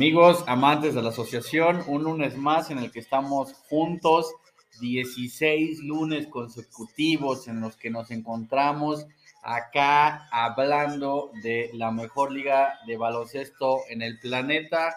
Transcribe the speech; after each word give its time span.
Amigos, 0.00 0.44
amantes 0.46 0.94
de 0.94 1.02
la 1.02 1.10
asociación, 1.10 1.84
un 1.86 2.04
lunes 2.04 2.34
más 2.34 2.70
en 2.70 2.78
el 2.78 2.90
que 2.90 3.00
estamos 3.00 3.52
juntos, 3.68 4.32
16 4.80 5.80
lunes 5.80 6.26
consecutivos 6.28 7.46
en 7.48 7.60
los 7.60 7.76
que 7.76 7.90
nos 7.90 8.10
encontramos 8.10 9.06
acá 9.42 10.26
hablando 10.32 11.30
de 11.42 11.68
la 11.74 11.90
mejor 11.90 12.32
liga 12.32 12.78
de 12.86 12.96
baloncesto 12.96 13.80
en 13.90 14.00
el 14.00 14.18
planeta. 14.20 14.96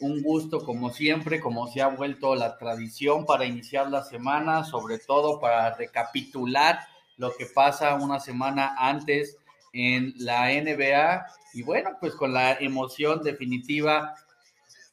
Un 0.00 0.20
gusto 0.20 0.64
como 0.64 0.90
siempre, 0.90 1.38
como 1.38 1.68
se 1.68 1.80
ha 1.80 1.86
vuelto 1.86 2.34
la 2.34 2.58
tradición 2.58 3.26
para 3.26 3.44
iniciar 3.44 3.88
la 3.88 4.02
semana, 4.02 4.64
sobre 4.64 4.98
todo 4.98 5.38
para 5.38 5.76
recapitular 5.76 6.80
lo 7.18 7.32
que 7.36 7.46
pasa 7.46 7.94
una 7.94 8.18
semana 8.18 8.74
antes 8.76 9.36
en 9.72 10.12
la 10.16 10.48
NBA 10.48 11.24
y 11.54 11.62
bueno, 11.62 11.90
pues 12.00 12.16
con 12.16 12.32
la 12.32 12.54
emoción 12.54 13.22
definitiva 13.22 14.16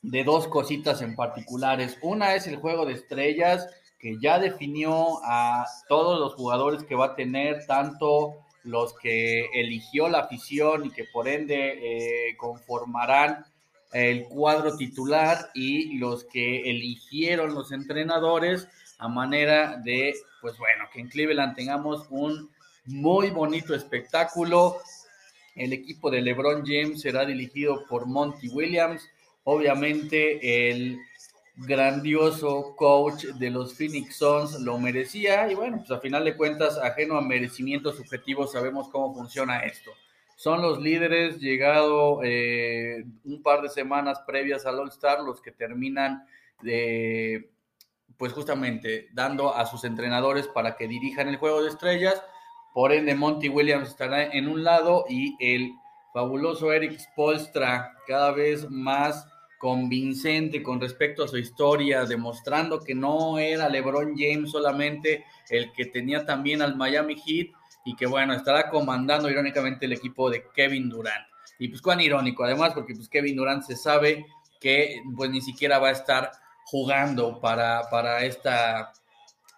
de 0.07 0.23
dos 0.23 0.47
cositas 0.47 1.01
en 1.01 1.15
particulares. 1.15 1.97
Una 2.01 2.33
es 2.33 2.47
el 2.47 2.55
juego 2.55 2.85
de 2.85 2.93
estrellas, 2.93 3.67
que 3.99 4.17
ya 4.21 4.39
definió 4.39 5.19
a 5.25 5.65
todos 5.89 6.17
los 6.19 6.33
jugadores 6.35 6.83
que 6.83 6.95
va 6.95 7.07
a 7.07 7.15
tener, 7.15 7.65
tanto 7.65 8.35
los 8.63 8.97
que 8.99 9.45
eligió 9.53 10.07
la 10.07 10.19
afición 10.19 10.85
y 10.85 10.91
que 10.91 11.03
por 11.11 11.27
ende 11.27 12.29
eh, 12.29 12.37
conformarán 12.37 13.45
el 13.91 14.25
cuadro 14.25 14.77
titular 14.77 15.49
y 15.53 15.97
los 15.97 16.23
que 16.23 16.69
eligieron 16.69 17.53
los 17.53 17.73
entrenadores 17.73 18.67
a 18.99 19.09
manera 19.09 19.77
de, 19.77 20.15
pues 20.41 20.57
bueno, 20.57 20.85
que 20.93 21.01
en 21.01 21.09
Cleveland 21.09 21.55
tengamos 21.55 22.07
un 22.09 22.49
muy 22.85 23.29
bonito 23.29 23.75
espectáculo. 23.75 24.77
El 25.53 25.73
equipo 25.73 26.09
de 26.09 26.21
LeBron 26.21 26.63
James 26.65 27.01
será 27.01 27.25
dirigido 27.25 27.85
por 27.89 28.05
Monty 28.05 28.47
Williams 28.49 29.01
Obviamente 29.49 30.69
el 30.69 30.99
grandioso 31.55 32.75
coach 32.75 33.23
de 33.27 33.49
los 33.49 33.75
Phoenix 33.75 34.17
Suns 34.17 34.59
lo 34.59 34.77
merecía 34.77 35.49
y 35.49 35.55
bueno, 35.55 35.77
pues 35.77 35.89
a 35.89 36.01
final 36.01 36.25
de 36.25 36.35
cuentas, 36.35 36.77
ajeno 36.77 37.15
a 37.15 37.21
merecimientos 37.21 37.95
subjetivos, 37.95 38.51
sabemos 38.51 38.89
cómo 38.89 39.15
funciona 39.15 39.59
esto. 39.59 39.91
Son 40.35 40.61
los 40.61 40.81
líderes, 40.81 41.39
llegado 41.39 42.19
eh, 42.25 43.05
un 43.23 43.41
par 43.41 43.61
de 43.61 43.69
semanas 43.69 44.19
previas 44.27 44.65
al 44.65 44.79
All 44.79 44.89
Star, 44.89 45.21
los 45.21 45.39
que 45.39 45.51
terminan 45.53 46.25
de, 46.61 47.49
pues 48.17 48.33
justamente 48.33 49.07
dando 49.13 49.55
a 49.55 49.65
sus 49.65 49.85
entrenadores 49.85 50.49
para 50.49 50.75
que 50.75 50.89
dirijan 50.89 51.29
el 51.29 51.37
juego 51.37 51.63
de 51.63 51.69
estrellas. 51.69 52.21
Por 52.73 52.91
ende, 52.91 53.15
Monty 53.15 53.47
Williams 53.47 53.87
estará 53.87 54.25
en 54.25 54.49
un 54.49 54.65
lado 54.65 55.05
y 55.07 55.37
el 55.39 55.71
fabuloso 56.13 56.73
Eric 56.73 56.99
Spolstra 56.99 57.93
cada 58.05 58.31
vez 58.31 58.69
más 58.69 59.25
convincente 59.57 60.61
con 60.61 60.79
respecto 60.79 61.23
a 61.23 61.27
su 61.27 61.37
historia, 61.37 62.05
demostrando 62.05 62.79
que 62.79 62.93
no 62.93 63.39
era 63.39 63.69
LeBron 63.69 64.15
James 64.17 64.51
solamente 64.51 65.25
el 65.49 65.71
que 65.73 65.85
tenía 65.85 66.25
también 66.25 66.61
al 66.61 66.75
Miami 66.75 67.15
Heat 67.15 67.47
y 67.85 67.95
que 67.95 68.05
bueno, 68.05 68.33
estará 68.33 68.69
comandando 68.69 69.29
irónicamente 69.29 69.85
el 69.85 69.93
equipo 69.93 70.29
de 70.29 70.43
Kevin 70.53 70.89
Durant. 70.89 71.25
Y 71.59 71.69
pues 71.69 71.81
cuán 71.81 72.01
irónico, 72.01 72.43
además, 72.43 72.73
porque 72.73 72.93
pues 72.93 73.09
Kevin 73.09 73.35
Durant 73.35 73.63
se 73.63 73.75
sabe 73.75 74.25
que 74.59 75.01
pues 75.15 75.29
ni 75.29 75.41
siquiera 75.41 75.79
va 75.79 75.89
a 75.89 75.93
estar 75.93 76.31
jugando 76.65 77.39
para, 77.39 77.89
para 77.89 78.25
esta 78.25 78.91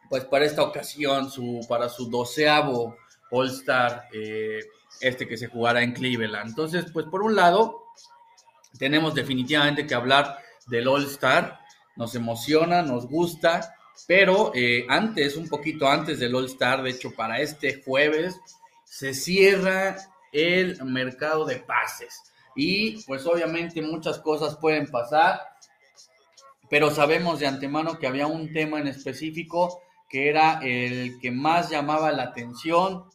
pues 0.10 0.26
para 0.26 0.46
esta 0.46 0.64
ocasión, 0.64 1.30
su, 1.30 1.66
para 1.70 1.88
su 1.88 2.10
doceavo 2.10 2.98
All 3.32 3.48
Star, 3.50 4.08
eh, 4.12 4.60
este 5.02 5.28
que 5.28 5.38
se 5.38 5.48
jugará 5.48 5.84
en 5.84 5.94
Cleveland. 5.94 6.50
Entonces, 6.50 6.86
pues 6.92 7.06
por 7.06 7.22
un 7.22 7.36
lado, 7.36 7.84
tenemos 8.80 9.14
definitivamente 9.14 9.86
que 9.86 9.94
hablar 9.94 10.40
del 10.68 10.88
All 10.88 11.06
Star. 11.06 11.60
Nos 11.98 12.16
emociona, 12.16 12.82
nos 12.82 13.08
gusta, 13.08 13.76
pero 14.08 14.52
eh, 14.56 14.86
antes, 14.90 15.36
un 15.36 15.50
poquito 15.50 15.88
antes 15.88 16.20
del 16.20 16.34
All 16.34 16.46
Star, 16.46 16.82
de 16.82 16.92
hecho 16.92 17.12
para 17.12 17.40
este 17.42 17.84
jueves, 17.84 18.40
se 18.86 19.14
cierra 19.14 19.98
el 20.32 20.84
mercado 20.86 21.46
de 21.46 21.58
pases. 21.58 22.24
Y 22.56 23.04
pues 23.04 23.26
obviamente 23.26 23.82
muchas 23.82 24.20
cosas 24.20 24.56
pueden 24.56 24.88
pasar, 24.88 25.42
pero 26.70 26.90
sabemos 26.90 27.40
de 27.40 27.48
antemano 27.48 28.00
que 28.00 28.08
había 28.08 28.28
un 28.28 28.52
tema 28.54 28.80
en 28.80 28.88
específico 28.88 29.82
que 30.10 30.28
era 30.28 30.60
el 30.64 31.20
que 31.20 31.32
más 31.32 31.70
llamaba 31.70 32.12
la 32.12 32.24
atención. 32.24 33.06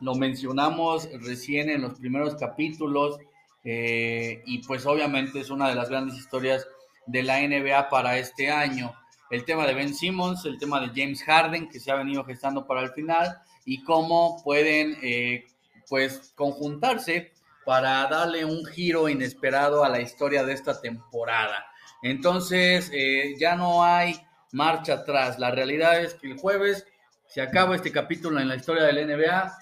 Lo 0.00 0.14
mencionamos 0.14 1.08
recién 1.20 1.70
en 1.70 1.82
los 1.82 1.98
primeros 1.98 2.34
capítulos 2.34 3.18
eh, 3.64 4.42
y 4.44 4.58
pues 4.58 4.84
obviamente 4.86 5.40
es 5.40 5.50
una 5.50 5.68
de 5.68 5.74
las 5.74 5.88
grandes 5.88 6.16
historias 6.16 6.68
de 7.06 7.22
la 7.22 7.40
NBA 7.40 7.88
para 7.88 8.18
este 8.18 8.50
año. 8.50 8.94
El 9.30 9.44
tema 9.44 9.66
de 9.66 9.74
Ben 9.74 9.94
Simmons, 9.94 10.44
el 10.44 10.58
tema 10.58 10.80
de 10.80 10.88
James 10.88 11.22
Harden, 11.24 11.68
que 11.68 11.80
se 11.80 11.90
ha 11.90 11.96
venido 11.96 12.24
gestando 12.24 12.66
para 12.66 12.82
el 12.82 12.90
final, 12.90 13.38
y 13.64 13.82
cómo 13.82 14.42
pueden 14.44 14.98
eh, 15.02 15.46
pues 15.88 16.32
conjuntarse 16.34 17.32
para 17.64 18.06
darle 18.06 18.44
un 18.44 18.64
giro 18.66 19.08
inesperado 19.08 19.84
a 19.84 19.88
la 19.88 20.00
historia 20.00 20.44
de 20.44 20.52
esta 20.52 20.80
temporada. 20.80 21.66
Entonces, 22.02 22.90
eh, 22.92 23.34
ya 23.38 23.56
no 23.56 23.82
hay 23.82 24.20
marcha 24.52 24.94
atrás. 24.94 25.38
La 25.38 25.50
realidad 25.50 26.00
es 26.00 26.14
que 26.14 26.30
el 26.30 26.38
jueves 26.38 26.86
se 27.26 27.40
acaba 27.40 27.74
este 27.74 27.90
capítulo 27.90 28.38
en 28.38 28.48
la 28.48 28.56
historia 28.56 28.84
del 28.84 29.06
NBA. 29.08 29.56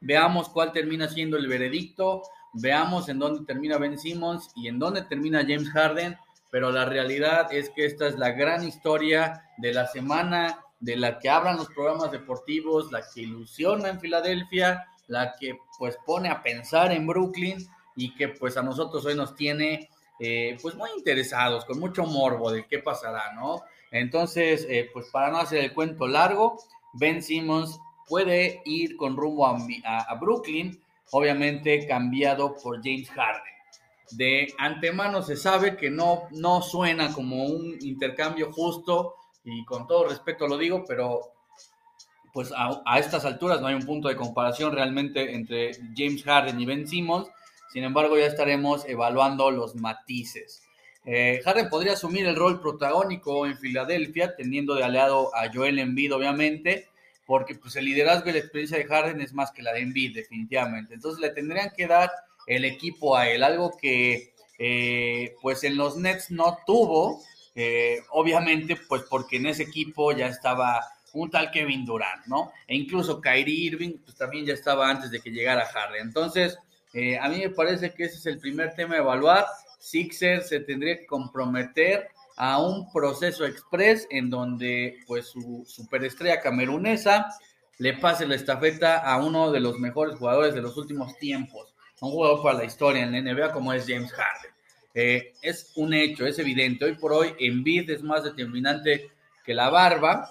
Veamos 0.00 0.48
cuál 0.48 0.72
termina 0.72 1.08
siendo 1.08 1.36
el 1.36 1.48
veredicto 1.48 2.22
veamos 2.52 3.08
en 3.08 3.18
dónde 3.18 3.44
termina 3.44 3.78
Ben 3.78 3.98
Simmons 3.98 4.50
y 4.56 4.68
en 4.68 4.78
dónde 4.78 5.02
termina 5.02 5.42
James 5.42 5.70
Harden, 5.70 6.16
pero 6.50 6.70
la 6.72 6.84
realidad 6.84 7.52
es 7.52 7.70
que 7.70 7.86
esta 7.86 8.08
es 8.08 8.18
la 8.18 8.32
gran 8.32 8.66
historia 8.66 9.44
de 9.58 9.72
la 9.72 9.86
semana, 9.86 10.58
de 10.80 10.96
la 10.96 11.18
que 11.18 11.28
hablan 11.28 11.56
los 11.56 11.68
programas 11.68 12.10
deportivos, 12.10 12.90
la 12.90 13.02
que 13.14 13.22
ilusiona 13.22 13.88
en 13.88 14.00
Filadelfia, 14.00 14.88
la 15.06 15.34
que 15.38 15.58
pues 15.78 15.96
pone 16.04 16.28
a 16.28 16.42
pensar 16.42 16.92
en 16.92 17.06
Brooklyn 17.06 17.58
y 17.96 18.14
que 18.14 18.28
pues 18.28 18.56
a 18.56 18.62
nosotros 18.62 19.04
hoy 19.04 19.14
nos 19.14 19.34
tiene 19.34 19.88
eh, 20.18 20.58
pues 20.60 20.74
muy 20.74 20.90
interesados, 20.96 21.64
con 21.64 21.78
mucho 21.78 22.04
morbo 22.04 22.50
de 22.50 22.66
qué 22.66 22.78
pasará, 22.78 23.32
¿no? 23.34 23.62
Entonces, 23.90 24.66
eh, 24.68 24.88
pues 24.92 25.06
para 25.10 25.30
no 25.30 25.38
hacer 25.38 25.64
el 25.64 25.72
cuento 25.72 26.06
largo, 26.06 26.58
Ben 26.92 27.22
Simmons 27.22 27.80
puede 28.06 28.62
ir 28.64 28.96
con 28.96 29.16
rumbo 29.16 29.46
a, 29.46 29.56
a 30.00 30.14
Brooklyn 30.16 30.80
obviamente 31.12 31.86
cambiado 31.86 32.56
por 32.62 32.82
James 32.82 33.10
Harden. 33.10 33.42
De 34.12 34.52
antemano 34.58 35.22
se 35.22 35.36
sabe 35.36 35.76
que 35.76 35.90
no, 35.90 36.24
no 36.32 36.62
suena 36.62 37.12
como 37.12 37.44
un 37.44 37.76
intercambio 37.80 38.52
justo 38.52 39.14
y 39.44 39.64
con 39.64 39.86
todo 39.86 40.08
respeto 40.08 40.48
lo 40.48 40.58
digo, 40.58 40.84
pero 40.86 41.32
pues 42.32 42.52
a, 42.56 42.98
estas 42.98 43.24
alturas 43.24 43.60
no 43.60 43.66
hay 43.66 43.74
un 43.74 43.86
punto 43.86 44.08
de 44.08 44.16
comparación 44.16 44.72
realmente 44.72 45.34
entre 45.34 45.72
James 45.96 46.22
Harden 46.24 46.60
y 46.60 46.66
Ben 46.66 46.86
Simmons. 46.86 47.28
Sin 47.72 47.84
embargo, 47.84 48.18
ya 48.18 48.26
estaremos 48.26 48.84
evaluando 48.88 49.50
los 49.50 49.76
matices. 49.76 50.62
Eh, 51.04 51.40
Harden 51.44 51.68
podría 51.68 51.94
asumir 51.94 52.26
el 52.26 52.36
rol 52.36 52.60
protagónico 52.60 53.46
en 53.46 53.56
Filadelfia, 53.56 54.34
teniendo 54.36 54.74
de 54.74 54.84
aliado 54.84 55.34
a 55.34 55.52
Joel 55.52 55.78
Embiid, 55.78 56.14
obviamente, 56.14 56.89
porque 57.30 57.54
pues 57.54 57.76
el 57.76 57.84
liderazgo 57.84 58.28
y 58.28 58.32
la 58.32 58.40
experiencia 58.40 58.76
de 58.76 58.86
Harden 58.86 59.20
es 59.20 59.32
más 59.32 59.52
que 59.52 59.62
la 59.62 59.72
de 59.72 59.82
Embiid, 59.82 60.16
definitivamente. 60.16 60.94
Entonces 60.94 61.20
le 61.20 61.30
tendrían 61.30 61.70
que 61.76 61.86
dar 61.86 62.10
el 62.44 62.64
equipo 62.64 63.16
a 63.16 63.28
él, 63.28 63.44
algo 63.44 63.76
que 63.80 64.34
eh, 64.58 65.36
pues 65.40 65.62
en 65.62 65.76
los 65.76 65.96
Nets 65.96 66.32
no 66.32 66.58
tuvo, 66.66 67.22
eh, 67.54 68.00
obviamente 68.10 68.74
pues 68.74 69.02
porque 69.08 69.36
en 69.36 69.46
ese 69.46 69.62
equipo 69.62 70.10
ya 70.10 70.26
estaba 70.26 70.84
un 71.12 71.30
tal 71.30 71.52
Kevin 71.52 71.84
Durant, 71.84 72.26
¿no? 72.26 72.50
E 72.66 72.74
incluso 72.74 73.20
Kyrie 73.20 73.66
Irving 73.66 73.98
pues 74.04 74.16
también 74.16 74.44
ya 74.44 74.54
estaba 74.54 74.90
antes 74.90 75.12
de 75.12 75.20
que 75.20 75.30
llegara 75.30 75.66
Harden. 75.66 76.08
Entonces, 76.08 76.58
eh, 76.92 77.16
a 77.16 77.28
mí 77.28 77.38
me 77.38 77.50
parece 77.50 77.94
que 77.94 78.06
ese 78.06 78.16
es 78.16 78.26
el 78.26 78.40
primer 78.40 78.74
tema 78.74 78.96
a 78.96 78.98
evaluar. 78.98 79.46
Sixer 79.78 80.42
se 80.42 80.58
tendría 80.58 80.98
que 80.98 81.06
comprometer 81.06 82.08
a 82.36 82.60
un 82.60 82.90
proceso 82.92 83.44
express 83.44 84.06
en 84.10 84.30
donde 84.30 84.98
pues 85.06 85.28
su 85.28 85.64
superestrella 85.66 86.40
camerunesa 86.40 87.26
le 87.78 87.94
pase 87.94 88.26
la 88.26 88.34
estafeta 88.34 88.98
a 88.98 89.24
uno 89.24 89.50
de 89.50 89.60
los 89.60 89.78
mejores 89.78 90.16
jugadores 90.16 90.54
de 90.54 90.62
los 90.62 90.76
últimos 90.76 91.16
tiempos, 91.18 91.74
un 92.00 92.10
jugador 92.10 92.42
para 92.42 92.58
la 92.58 92.64
historia 92.64 93.02
en 93.02 93.12
la 93.12 93.20
NBA 93.22 93.52
como 93.52 93.72
es 93.72 93.86
James 93.86 94.12
Harden. 94.12 94.50
Eh, 94.94 95.34
es 95.42 95.72
un 95.76 95.94
hecho, 95.94 96.26
es 96.26 96.38
evidente. 96.38 96.84
Hoy 96.84 96.94
por 96.96 97.12
hoy, 97.12 97.34
Embiid 97.38 97.88
es 97.90 98.02
más 98.02 98.24
determinante 98.24 99.10
que 99.44 99.54
la 99.54 99.70
barba. 99.70 100.30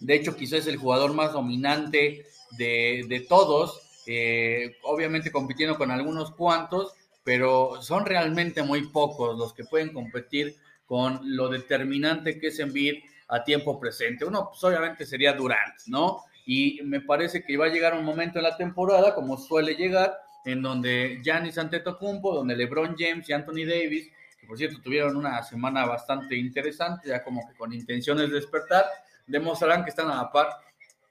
De 0.00 0.14
hecho, 0.14 0.36
quizás 0.36 0.60
es 0.60 0.66
el 0.66 0.76
jugador 0.76 1.14
más 1.14 1.32
dominante 1.32 2.26
de, 2.58 3.26
todos, 3.28 4.02
eh, 4.06 4.76
obviamente 4.82 5.32
compitiendo 5.32 5.76
con 5.76 5.90
algunos 5.90 6.32
cuantos, 6.32 6.92
pero 7.22 7.82
son 7.82 8.04
realmente 8.04 8.62
muy 8.62 8.88
pocos 8.88 9.38
los 9.38 9.54
que 9.54 9.64
pueden 9.64 9.92
competir 9.92 10.56
con 10.86 11.20
lo 11.24 11.48
determinante 11.48 12.38
que 12.38 12.48
es 12.48 12.58
Embiid 12.58 13.02
a 13.28 13.42
tiempo 13.42 13.78
presente. 13.80 14.24
Uno, 14.24 14.48
pues, 14.50 14.62
obviamente 14.64 15.06
sería 15.06 15.32
Durant, 15.32 15.74
¿no? 15.86 16.24
Y 16.46 16.80
me 16.84 17.00
parece 17.00 17.42
que 17.42 17.56
va 17.56 17.66
a 17.66 17.70
llegar 17.70 17.94
un 17.94 18.04
momento 18.04 18.38
en 18.38 18.44
la 18.44 18.56
temporada, 18.56 19.14
como 19.14 19.38
suele 19.38 19.74
llegar, 19.74 20.18
en 20.44 20.60
donde 20.60 21.20
Giannis 21.22 21.56
Antetokounmpo, 21.56 22.34
donde 22.34 22.54
LeBron 22.54 22.96
James 22.98 23.28
y 23.28 23.32
Anthony 23.32 23.64
Davis 23.66 24.10
que 24.44 24.48
por 24.48 24.58
cierto 24.58 24.80
tuvieron 24.82 25.16
una 25.16 25.42
semana 25.42 25.86
bastante 25.86 26.36
interesante, 26.36 27.08
ya 27.08 27.24
como 27.24 27.48
que 27.48 27.54
con 27.54 27.72
intenciones 27.72 28.28
de 28.28 28.36
despertar, 28.36 28.84
demostrarán 29.26 29.84
que 29.84 29.90
están 29.90 30.10
a 30.10 30.16
la 30.16 30.30
par 30.30 30.48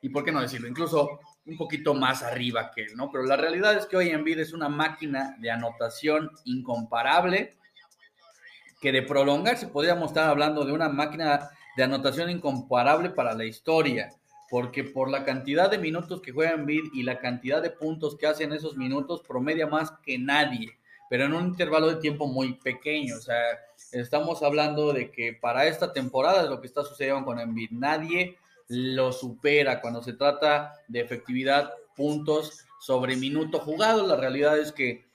y 0.01 0.09
por 0.09 0.23
qué 0.23 0.31
no 0.31 0.41
decirlo, 0.41 0.67
incluso 0.67 1.19
un 1.45 1.57
poquito 1.57 1.93
más 1.93 2.21
arriba 2.21 2.71
que 2.71 2.83
él, 2.83 2.95
¿no? 2.95 3.09
Pero 3.11 3.23
la 3.23 3.35
realidad 3.35 3.75
es 3.75 3.85
que 3.85 3.97
hoy 3.97 4.15
vida 4.23 4.41
es 4.41 4.53
una 4.53 4.69
máquina 4.69 5.35
de 5.39 5.49
anotación 5.49 6.29
incomparable, 6.45 7.57
que 8.83 8.91
de 8.91 9.01
prolongarse 9.01 9.68
podríamos 9.68 10.09
estar 10.09 10.30
hablando 10.30 10.65
de 10.65 10.74
una 10.74 10.89
máquina 10.89 11.50
de 11.77 11.83
anotación 11.83 12.30
incomparable 12.30 13.12
para 13.12 13.33
la 13.33 13.45
historia, 13.45 14.09
porque 14.50 14.83
por 14.83 15.09
la 15.09 15.24
cantidad 15.24 15.71
de 15.71 15.77
minutos 15.77 16.21
que 16.21 16.33
juega 16.33 16.51
Embiid 16.51 16.91
y 16.94 17.03
la 17.03 17.18
cantidad 17.18 17.62
de 17.62 17.69
puntos 17.69 18.18
que 18.18 18.27
hace 18.27 18.44
en 18.44 18.51
esos 18.51 18.75
minutos, 18.75 19.21
promedia 19.25 19.68
más 19.68 19.91
que 20.03 20.19
nadie, 20.19 20.69
pero 21.09 21.24
en 21.24 21.33
un 21.33 21.45
intervalo 21.45 21.88
de 21.88 22.01
tiempo 22.01 22.27
muy 22.27 22.56
pequeño. 22.56 23.15
O 23.15 23.21
sea, 23.21 23.41
estamos 23.94 24.44
hablando 24.44 24.91
de 24.91 25.12
que 25.12 25.31
para 25.31 25.65
esta 25.65 25.94
temporada 25.94 26.44
es 26.44 26.50
lo 26.50 26.59
que 26.59 26.68
está 26.68 26.83
sucediendo 26.83 27.24
con 27.24 27.39
Embiid. 27.39 27.71
Nadie 27.71 28.38
lo 28.68 29.13
supera 29.13 29.80
cuando 29.80 30.03
se 30.03 30.12
trata 30.12 30.74
de 30.89 31.00
efectividad, 31.00 31.71
puntos 31.95 32.65
sobre 32.81 33.15
minuto 33.15 33.59
jugado. 33.59 34.06
La 34.06 34.18
realidad 34.18 34.59
es 34.59 34.74
que 34.74 35.06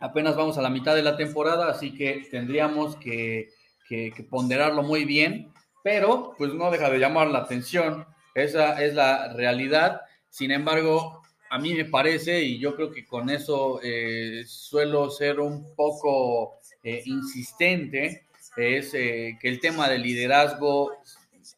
apenas 0.00 0.34
vamos 0.34 0.58
a 0.58 0.62
la 0.62 0.70
mitad 0.70 0.94
de 0.94 1.02
la 1.02 1.16
temporada, 1.16 1.70
así 1.70 1.94
que 1.94 2.26
tendríamos 2.30 2.96
que, 2.96 3.50
que 3.88 4.26
ponderarlo 4.28 4.82
muy 4.82 5.04
bien 5.04 5.52
pero 5.82 6.34
pues 6.36 6.52
no 6.54 6.70
deja 6.70 6.90
de 6.90 6.98
llamar 6.98 7.28
la 7.28 7.40
atención. 7.40 8.06
Esa 8.34 8.82
es 8.82 8.94
la 8.94 9.32
realidad. 9.32 10.02
Sin 10.28 10.50
embargo, 10.50 11.22
a 11.50 11.58
mí 11.58 11.74
me 11.74 11.84
parece, 11.84 12.42
y 12.42 12.58
yo 12.58 12.76
creo 12.76 12.90
que 12.90 13.04
con 13.04 13.30
eso 13.30 13.80
eh, 13.82 14.44
suelo 14.46 15.10
ser 15.10 15.40
un 15.40 15.74
poco 15.74 16.60
eh, 16.82 17.02
insistente, 17.06 18.26
es 18.56 18.94
eh, 18.94 19.38
que 19.40 19.48
el 19.48 19.60
tema 19.60 19.88
del 19.88 20.02
liderazgo, 20.02 20.92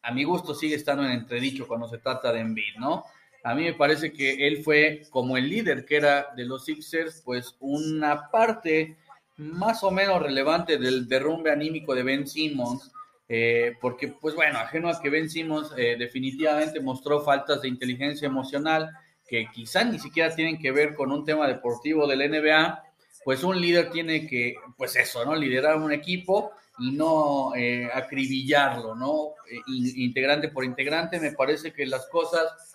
a 0.01 0.11
mi 0.11 0.23
gusto, 0.23 0.55
sigue 0.55 0.75
estando 0.75 1.03
en 1.03 1.11
entredicho 1.11 1.67
cuando 1.67 1.87
se 1.87 1.97
trata 1.97 2.31
de 2.31 2.39
Embiid, 2.39 2.75
¿no? 2.79 3.03
A 3.43 3.53
mí 3.53 3.63
me 3.63 3.73
parece 3.73 4.13
que 4.13 4.47
él 4.47 4.63
fue, 4.63 5.01
como 5.09 5.35
el 5.35 5.49
líder 5.49 5.85
que 5.85 5.97
era 5.97 6.27
de 6.35 6.45
los 6.45 6.63
Sixers, 6.63 7.21
pues 7.25 7.57
una 7.59 8.29
parte 8.31 8.97
más 9.35 9.83
o 9.83 9.91
menos 9.91 10.21
relevante 10.21 10.77
del 10.77 11.07
derrumbe 11.07 11.51
anímico 11.51 11.93
de 11.93 12.03
Ben 12.03 12.25
Simmons, 12.25 12.91
eh, 13.27 13.75
porque, 13.81 14.07
pues 14.07 14.35
bueno, 14.35 14.59
ajeno 14.59 14.89
a 14.89 15.01
que 15.01 15.09
Ben 15.09 15.29
Simmons 15.29 15.71
eh, 15.75 15.95
definitivamente 15.99 16.79
mostró 16.79 17.21
faltas 17.21 17.61
de 17.61 17.67
inteligencia 17.67 18.27
emocional 18.27 18.89
que 19.27 19.47
quizá 19.53 19.83
ni 19.83 19.99
siquiera 19.99 20.33
tienen 20.33 20.57
que 20.57 20.71
ver 20.71 20.95
con 20.95 21.11
un 21.11 21.25
tema 21.25 21.47
deportivo 21.47 22.07
del 22.07 22.29
NBA, 22.29 22.81
pues 23.25 23.43
un 23.43 23.59
líder 23.59 23.89
tiene 23.89 24.25
que, 24.27 24.55
pues 24.77 24.95
eso, 24.95 25.25
¿no? 25.25 25.35
Liderar 25.35 25.77
un 25.77 25.91
equipo 25.91 26.51
y 26.79 26.91
no 26.91 27.55
eh, 27.55 27.89
acribillarlo, 27.93 28.95
¿no? 28.95 29.33
integrante 29.67 30.49
por 30.49 30.65
integrante, 30.65 31.19
me 31.19 31.31
parece 31.31 31.71
que 31.71 31.85
las 31.85 32.07
cosas 32.07 32.72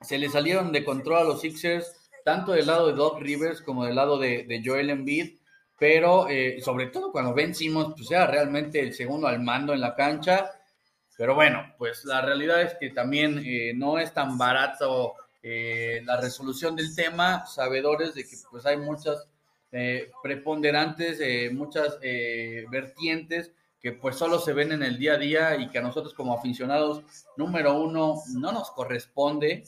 se 0.00 0.18
le 0.18 0.28
salieron 0.28 0.72
de 0.72 0.84
control 0.84 1.18
a 1.18 1.24
los 1.24 1.40
Sixers, 1.40 2.10
tanto 2.24 2.52
del 2.52 2.66
lado 2.66 2.88
de 2.88 2.94
Doc 2.94 3.20
Rivers 3.20 3.60
como 3.62 3.84
del 3.84 3.96
lado 3.96 4.18
de, 4.18 4.62
Joel 4.64 4.90
Embiid 4.90 5.38
pero 5.78 6.28
eh, 6.28 6.60
sobre 6.62 6.86
todo 6.86 7.12
cuando 7.12 7.34
vencimos, 7.34 7.92
pues 7.94 8.10
era 8.10 8.26
realmente 8.26 8.80
el 8.80 8.94
segundo 8.94 9.26
al 9.26 9.42
mando 9.42 9.74
en 9.74 9.80
la 9.80 9.94
cancha. 9.94 10.52
Pero 11.16 11.34
bueno, 11.34 11.74
pues 11.78 12.04
la 12.04 12.20
realidad 12.22 12.62
es 12.62 12.74
que 12.80 12.90
también 12.90 13.42
eh, 13.44 13.72
no 13.74 13.98
es 13.98 14.12
tan 14.12 14.38
barato 14.38 15.14
eh, 15.42 16.02
la 16.04 16.20
resolución 16.20 16.76
del 16.76 16.94
tema, 16.94 17.46
sabedores 17.46 18.14
de 18.14 18.24
que 18.24 18.36
pues 18.50 18.64
hay 18.66 18.76
muchas 18.76 19.28
preponderantes, 20.22 21.20
muchas 21.52 21.98
vertientes 22.70 23.52
que 23.86 23.92
pues 23.92 24.16
solo 24.16 24.40
se 24.40 24.52
ven 24.52 24.72
en 24.72 24.82
el 24.82 24.98
día 24.98 25.12
a 25.12 25.16
día 25.16 25.56
y 25.56 25.68
que 25.68 25.78
a 25.78 25.80
nosotros 25.80 26.12
como 26.12 26.36
aficionados, 26.36 27.04
número 27.36 27.80
uno, 27.80 28.16
no 28.34 28.50
nos 28.50 28.72
corresponde 28.72 29.62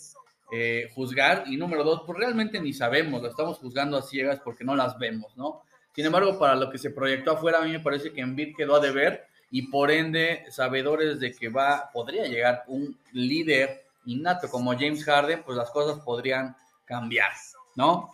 juzgar 0.93 1.45
y 1.47 1.57
número 1.57 1.85
dos, 1.85 2.03
pues 2.05 2.19
realmente 2.19 2.61
ni 2.61 2.73
sabemos, 2.73 3.23
lo 3.23 3.29
estamos 3.29 3.59
juzgando 3.59 3.97
a 3.97 4.03
ciegas 4.03 4.41
porque 4.41 4.65
no 4.65 4.75
las 4.75 4.99
vemos, 4.99 5.37
¿no? 5.37 5.63
Sin 5.95 6.05
embargo, 6.05 6.37
para 6.37 6.57
lo 6.57 6.69
que 6.69 6.79
se 6.79 6.91
proyectó 6.91 7.31
afuera, 7.31 7.59
a 7.59 7.63
mí 7.63 7.71
me 7.71 7.79
parece 7.79 8.13
que 8.13 8.21
Embiid 8.21 8.57
quedó 8.57 8.75
a 8.75 8.81
deber 8.81 9.25
y 9.53 9.69
por 9.69 9.93
ende, 9.93 10.47
sabedores 10.51 11.21
de 11.21 11.33
que 11.33 11.49
va, 11.49 11.89
podría 11.93 12.27
llegar 12.27 12.65
un 12.67 12.99
líder 13.13 13.85
innato 14.07 14.49
como 14.49 14.73
James 14.73 15.05
Harden, 15.05 15.45
pues 15.45 15.57
las 15.57 15.71
cosas 15.71 16.01
podrían 16.01 16.57
cambiar, 16.85 17.31
¿no? 17.77 18.11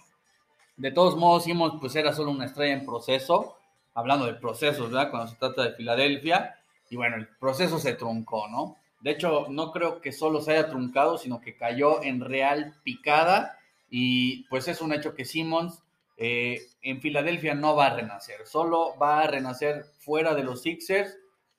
De 0.77 0.91
todos 0.91 1.17
modos, 1.17 1.47
pues 1.81 1.97
era 1.97 2.13
solo 2.13 2.31
una 2.31 2.45
estrella 2.45 2.75
en 2.75 2.85
proceso, 2.85 3.57
hablando 3.95 4.27
de 4.27 4.35
procesos, 4.35 4.91
¿verdad? 4.91 5.11
Cuando 5.11 5.31
se 5.31 5.37
trata 5.37 5.63
de 5.63 5.73
Filadelfia, 5.73 6.57
y 6.91 6.97
bueno, 6.97 7.17
el 7.17 7.29
proceso 7.29 7.79
se 7.79 7.95
truncó, 7.95 8.49
¿no? 8.49 8.77
De 9.01 9.13
hecho, 9.13 9.47
no 9.49 9.71
creo 9.73 10.01
que 10.01 10.13
solo 10.13 10.41
se 10.41 10.53
haya 10.53 10.69
truncado, 10.69 11.19
sino 11.19 11.41
que 11.41 11.57
cayó 11.57 12.03
en 12.03 12.21
real 12.21 12.75
picada, 12.83 13.59
y 13.89 14.45
pues 14.45 14.69
es 14.69 14.81
un 14.81 14.93
hecho 14.93 15.15
que 15.15 15.25
Simmons 15.25 15.83
eh, 16.17 16.61
en 16.83 17.01
Filadelfia 17.01 17.55
no 17.55 17.75
va 17.75 17.87
a 17.87 17.97
renacer, 17.97 18.47
solo 18.47 18.97
va 19.01 19.21
a 19.21 19.27
renacer 19.27 19.85
fuera 19.99 20.35
de 20.35 20.45
los 20.45 20.63
Sixers. 20.63 21.17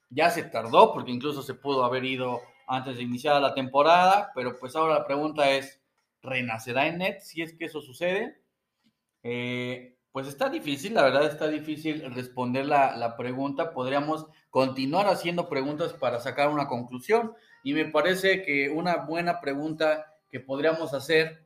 Ya 0.10 0.30
se 0.30 0.44
tardó 0.44 0.94
porque 0.94 1.12
incluso 1.12 1.42
se 1.42 1.56
pudo 1.56 1.84
haber 1.84 2.06
ido 2.06 2.42
antes 2.68 2.98
de 2.98 3.04
iniciar 3.04 3.42
la 3.42 3.54
temporada, 3.54 4.32
pero 4.34 4.58
pues 4.60 4.76
ahora 4.76 4.96
la 4.96 5.06
pregunta 5.06 5.50
es, 5.52 5.82
¿renacerá 6.22 6.88
en 6.88 7.00
Nets 7.00 7.28
si 7.28 7.42
es 7.42 7.54
que 7.54 7.66
eso 7.66 7.82
sucede? 7.82 8.40
Eh, 9.24 9.95
pues 10.16 10.28
está 10.28 10.48
difícil, 10.48 10.94
la 10.94 11.04
verdad 11.04 11.26
está 11.26 11.50
difícil 11.50 12.02
responder 12.14 12.66
la, 12.66 12.96
la 12.96 13.18
pregunta. 13.18 13.74
Podríamos 13.74 14.26
continuar 14.50 15.08
haciendo 15.08 15.50
preguntas 15.50 15.92
para 15.92 16.22
sacar 16.22 16.48
una 16.48 16.70
conclusión 16.70 17.34
y 17.66 17.74
me 17.74 17.84
parece 17.84 18.42
que 18.42 18.70
una 18.70 18.96
buena 18.96 19.42
pregunta 19.42 20.06
que 20.30 20.40
podríamos 20.40 20.94
hacer 20.94 21.46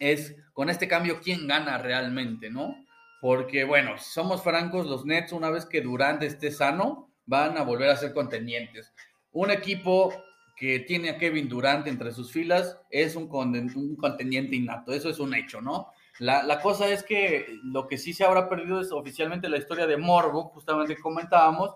es 0.00 0.34
con 0.52 0.68
este 0.68 0.88
cambio 0.88 1.20
quién 1.22 1.46
gana 1.46 1.78
realmente, 1.78 2.50
¿no? 2.50 2.74
Porque, 3.20 3.62
bueno, 3.62 3.96
si 3.98 4.10
somos 4.10 4.42
francos, 4.42 4.88
los 4.88 5.04
Nets, 5.04 5.30
una 5.30 5.50
vez 5.50 5.64
que 5.64 5.80
Durant 5.80 6.24
esté 6.24 6.50
sano, 6.50 7.08
van 7.24 7.56
a 7.56 7.62
volver 7.62 7.88
a 7.88 7.96
ser 7.96 8.12
contendientes. 8.12 8.92
Un 9.30 9.52
equipo 9.52 10.12
que 10.56 10.80
tiene 10.80 11.10
a 11.10 11.18
Kevin 11.18 11.48
Durant 11.48 11.86
entre 11.86 12.10
sus 12.10 12.32
filas 12.32 12.80
es 12.90 13.14
un, 13.14 13.30
un 13.32 13.94
contendiente 13.94 14.56
innato, 14.56 14.92
eso 14.92 15.08
es 15.08 15.20
un 15.20 15.36
hecho, 15.36 15.60
¿no? 15.60 15.92
La, 16.22 16.44
la, 16.44 16.60
cosa 16.60 16.88
es 16.88 17.02
que 17.02 17.58
lo 17.64 17.88
que 17.88 17.98
sí 17.98 18.12
se 18.12 18.24
habrá 18.24 18.48
perdido 18.48 18.80
es 18.80 18.92
oficialmente 18.92 19.48
la 19.48 19.56
historia 19.56 19.88
de 19.88 19.96
Morbo, 19.96 20.50
justamente 20.50 20.96
comentábamos, 20.96 21.74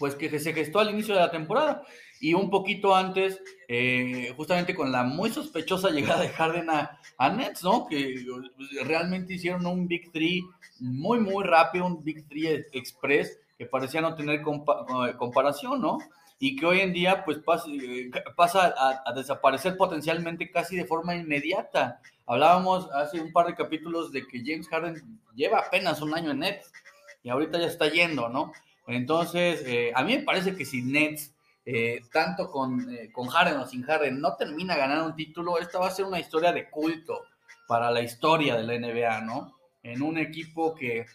pues 0.00 0.16
que 0.16 0.36
se 0.40 0.52
gestó 0.52 0.80
al 0.80 0.90
inicio 0.90 1.14
de 1.14 1.20
la 1.20 1.30
temporada 1.30 1.84
y 2.20 2.34
un 2.34 2.50
poquito 2.50 2.96
antes, 2.96 3.40
eh, 3.68 4.32
justamente 4.36 4.74
con 4.74 4.90
la 4.90 5.04
muy 5.04 5.30
sospechosa 5.30 5.90
llegada 5.90 6.22
de 6.22 6.30
Harden 6.30 6.70
a, 6.70 7.30
Nets, 7.30 7.62
¿no? 7.62 7.86
Que 7.86 8.16
pues, 8.56 8.84
realmente 8.84 9.34
hicieron 9.34 9.64
un 9.64 9.86
Big 9.86 10.10
Three 10.10 10.42
muy, 10.80 11.20
muy 11.20 11.44
rápido, 11.44 11.86
un 11.86 12.02
Big 12.02 12.26
Three 12.26 12.66
Express 12.72 13.38
que 13.56 13.66
parecía 13.66 14.00
no 14.00 14.16
tener 14.16 14.42
comparación, 14.42 15.80
¿no? 15.80 15.98
Y 16.38 16.56
que 16.56 16.66
hoy 16.66 16.80
en 16.80 16.92
día, 16.92 17.24
pues, 17.24 17.38
pasa, 17.38 18.74
a, 18.76 19.12
desaparecer 19.14 19.76
potencialmente 19.76 20.50
casi 20.50 20.76
de 20.76 20.84
forma 20.84 21.14
inmediata. 21.14 22.00
Hablábamos 22.26 22.90
hace 22.92 23.20
un 23.20 23.32
par 23.32 23.46
de 23.46 23.54
capítulos 23.54 24.12
de 24.12 24.26
que 24.26 24.42
James 24.44 24.68
Harden 24.68 25.20
lleva 25.34 25.60
apenas 25.60 26.02
un 26.02 26.14
año 26.14 26.32
en 26.32 26.40
Nets 26.40 26.72
y 27.22 27.30
ahorita 27.30 27.58
ya 27.58 27.66
está 27.66 27.88
yendo, 27.88 28.28
¿no? 28.28 28.52
Entonces, 28.86 29.62
eh, 29.66 29.92
a 29.94 30.02
mí 30.02 30.16
me 30.16 30.22
parece 30.22 30.54
que 30.54 30.64
si 30.64 30.82
Nets 30.82 31.32
eh, 31.68 32.02
tanto 32.12 32.48
con, 32.48 32.88
eh, 32.94 33.10
con 33.10 33.26
Harden 33.26 33.56
o 33.56 33.66
sin 33.66 33.82
Harden, 33.82 34.20
no 34.20 34.36
termina 34.36 34.76
ganando 34.76 35.06
un 35.06 35.16
título, 35.16 35.58
esta 35.58 35.80
va 35.80 35.88
a 35.88 35.90
ser 35.90 36.04
una 36.04 36.20
historia 36.20 36.52
de 36.52 36.70
culto 36.70 37.24
para 37.66 37.90
la 37.90 38.02
historia 38.02 38.56
de 38.56 38.62
la 38.62 38.78
NBA, 38.78 39.22
¿no? 39.22 39.58
En 39.82 40.00
un 40.02 40.16
equipo 40.16 40.76
que 40.76 41.06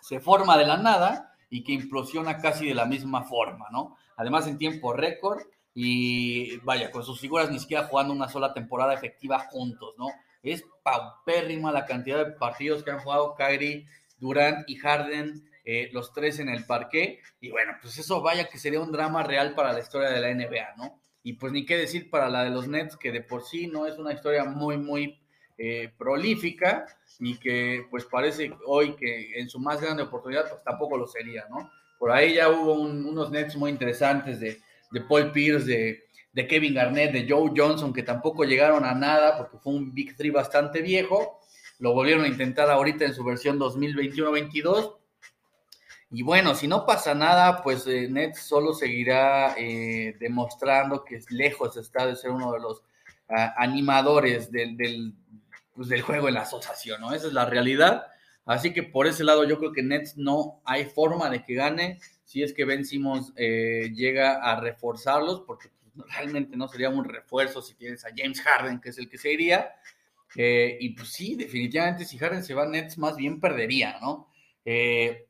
se 0.00 0.18
forma 0.18 0.56
de 0.56 0.66
la 0.66 0.78
nada 0.78 1.31
y 1.52 1.62
que 1.62 1.72
implosiona 1.72 2.38
casi 2.38 2.66
de 2.66 2.74
la 2.74 2.86
misma 2.86 3.24
forma, 3.24 3.66
¿no? 3.70 3.94
Además 4.16 4.46
en 4.46 4.56
tiempo 4.56 4.94
récord 4.94 5.42
y 5.74 6.56
vaya, 6.60 6.90
con 6.90 7.04
sus 7.04 7.20
figuras 7.20 7.50
ni 7.50 7.58
siquiera 7.58 7.88
jugando 7.88 8.14
una 8.14 8.30
sola 8.30 8.54
temporada 8.54 8.94
efectiva 8.94 9.38
juntos, 9.38 9.94
¿no? 9.98 10.06
Es 10.42 10.64
paupérrima 10.82 11.70
la 11.70 11.84
cantidad 11.84 12.24
de 12.24 12.32
partidos 12.32 12.82
que 12.82 12.90
han 12.90 13.00
jugado 13.00 13.34
Kyrie, 13.34 13.86
Durant 14.16 14.66
y 14.66 14.76
Harden 14.76 15.46
eh, 15.66 15.90
los 15.92 16.14
tres 16.14 16.38
en 16.38 16.48
el 16.48 16.64
parque. 16.64 17.20
Y 17.38 17.50
bueno, 17.50 17.74
pues 17.82 17.98
eso 17.98 18.22
vaya 18.22 18.48
que 18.48 18.56
sería 18.56 18.80
un 18.80 18.90
drama 18.90 19.22
real 19.22 19.54
para 19.54 19.74
la 19.74 19.80
historia 19.80 20.08
de 20.08 20.20
la 20.20 20.32
NBA, 20.32 20.76
¿no? 20.78 21.02
Y 21.22 21.34
pues 21.34 21.52
ni 21.52 21.66
qué 21.66 21.76
decir 21.76 22.08
para 22.08 22.30
la 22.30 22.44
de 22.44 22.50
los 22.50 22.66
Nets, 22.66 22.96
que 22.96 23.12
de 23.12 23.20
por 23.20 23.44
sí 23.44 23.66
no 23.66 23.86
es 23.86 23.98
una 23.98 24.14
historia 24.14 24.44
muy, 24.44 24.78
muy 24.78 25.21
eh, 25.58 25.92
prolífica 25.96 26.86
y 27.18 27.36
que 27.38 27.86
pues 27.90 28.04
parece 28.06 28.52
hoy 28.66 28.94
que 28.96 29.38
en 29.38 29.48
su 29.48 29.58
más 29.60 29.80
grande 29.80 30.02
oportunidad 30.02 30.48
pues 30.48 30.62
tampoco 30.64 30.96
lo 30.96 31.06
sería, 31.06 31.46
¿no? 31.50 31.70
Por 31.98 32.10
ahí 32.10 32.34
ya 32.34 32.48
hubo 32.48 32.72
unos 32.72 33.30
Nets 33.30 33.54
muy 33.54 33.70
interesantes 33.70 34.40
de, 34.40 34.60
de 34.90 35.00
Paul 35.02 35.30
Pierce, 35.30 35.66
de, 35.66 36.04
de, 36.32 36.46
Kevin 36.48 36.74
Garnett, 36.74 37.12
de 37.12 37.26
Joe 37.28 37.52
Johnson, 37.56 37.92
que 37.92 38.02
tampoco 38.02 38.42
llegaron 38.42 38.84
a 38.84 38.92
nada 38.92 39.38
porque 39.38 39.58
fue 39.58 39.72
un 39.72 39.94
Big 39.94 40.16
Three 40.16 40.30
bastante 40.30 40.82
viejo. 40.82 41.40
Lo 41.78 41.94
volvieron 41.94 42.24
a 42.24 42.28
intentar 42.28 42.70
ahorita 42.70 43.04
en 43.04 43.14
su 43.14 43.22
versión 43.24 43.58
2021-22 43.58 44.96
Y 46.10 46.22
bueno, 46.22 46.54
si 46.54 46.66
no 46.66 46.84
pasa 46.86 47.14
nada, 47.14 47.62
pues 47.62 47.86
eh, 47.86 48.08
Nets 48.08 48.40
solo 48.40 48.72
seguirá 48.72 49.54
eh, 49.56 50.16
demostrando 50.18 51.04
que 51.04 51.20
lejos 51.30 51.76
está 51.76 52.06
de 52.06 52.16
ser 52.16 52.30
uno 52.30 52.52
de 52.52 52.60
los 52.60 52.82
ah, 53.28 53.54
animadores 53.56 54.50
del, 54.50 55.14
pues, 55.74 55.88
del, 55.88 56.02
juego 56.02 56.28
en 56.28 56.34
la 56.34 56.42
asociación, 56.42 57.00
¿no? 57.00 57.12
Esa 57.12 57.28
es 57.28 57.32
la 57.32 57.46
realidad. 57.46 58.06
Así 58.44 58.72
que 58.72 58.82
por 58.82 59.06
ese 59.06 59.24
lado 59.24 59.44
yo 59.44 59.58
creo 59.58 59.72
que 59.72 59.82
Nets 59.82 60.16
no 60.16 60.60
hay 60.64 60.86
forma 60.86 61.30
de 61.30 61.44
que 61.44 61.54
gane 61.54 62.00
si 62.24 62.42
es 62.42 62.52
que 62.52 62.64
Ben 62.64 62.84
Simmons 62.84 63.32
eh, 63.36 63.90
llega 63.94 64.42
a 64.42 64.60
reforzarlos, 64.60 65.42
porque 65.46 65.68
pues, 65.94 66.08
realmente 66.12 66.56
no 66.56 66.68
sería 66.68 66.88
un 66.88 67.04
refuerzo 67.04 67.62
si 67.62 67.74
tienes 67.74 68.04
a 68.04 68.10
James 68.16 68.40
Harden, 68.40 68.80
que 68.80 68.88
es 68.90 68.98
el 68.98 69.08
que 69.08 69.18
se 69.18 69.32
iría. 69.32 69.72
y 70.34 70.88
pues 70.90 71.08
sí, 71.10 71.36
definitivamente 71.36 72.04
si 72.04 72.18
Harden 72.18 72.42
se 72.42 72.54
va 72.54 72.66
Nets, 72.66 72.98
más 72.98 73.16
bien 73.16 73.38
perdería, 73.38 73.98
¿no? 74.00 74.28
Eh, 74.64 75.26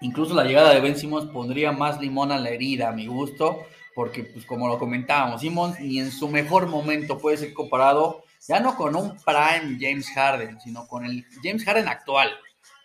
Incluso 0.00 0.34
la 0.34 0.44
llegada 0.44 0.74
de 0.74 0.80
Ben 0.80 0.96
Simmons 0.96 1.26
pondría 1.26 1.72
más 1.72 2.00
limón 2.00 2.30
a 2.30 2.38
la 2.38 2.50
herida, 2.50 2.90
a 2.90 2.92
mi 2.92 3.06
gusto, 3.06 3.64
porque, 3.94 4.24
pues, 4.24 4.44
como 4.44 4.68
lo 4.68 4.78
comentábamos, 4.78 5.40
Simmons 5.40 5.80
ni 5.80 6.00
en 6.00 6.10
su 6.10 6.28
mejor 6.28 6.66
momento 6.66 7.18
puede 7.18 7.38
ser 7.38 7.54
comparado, 7.54 8.24
ya 8.48 8.60
no 8.60 8.76
con 8.76 8.94
un 8.96 9.16
prime 9.16 9.78
James 9.80 10.08
Harden, 10.10 10.60
sino 10.60 10.86
con 10.86 11.04
el 11.04 11.24
James 11.42 11.64
Harden 11.64 11.88
actual, 11.88 12.30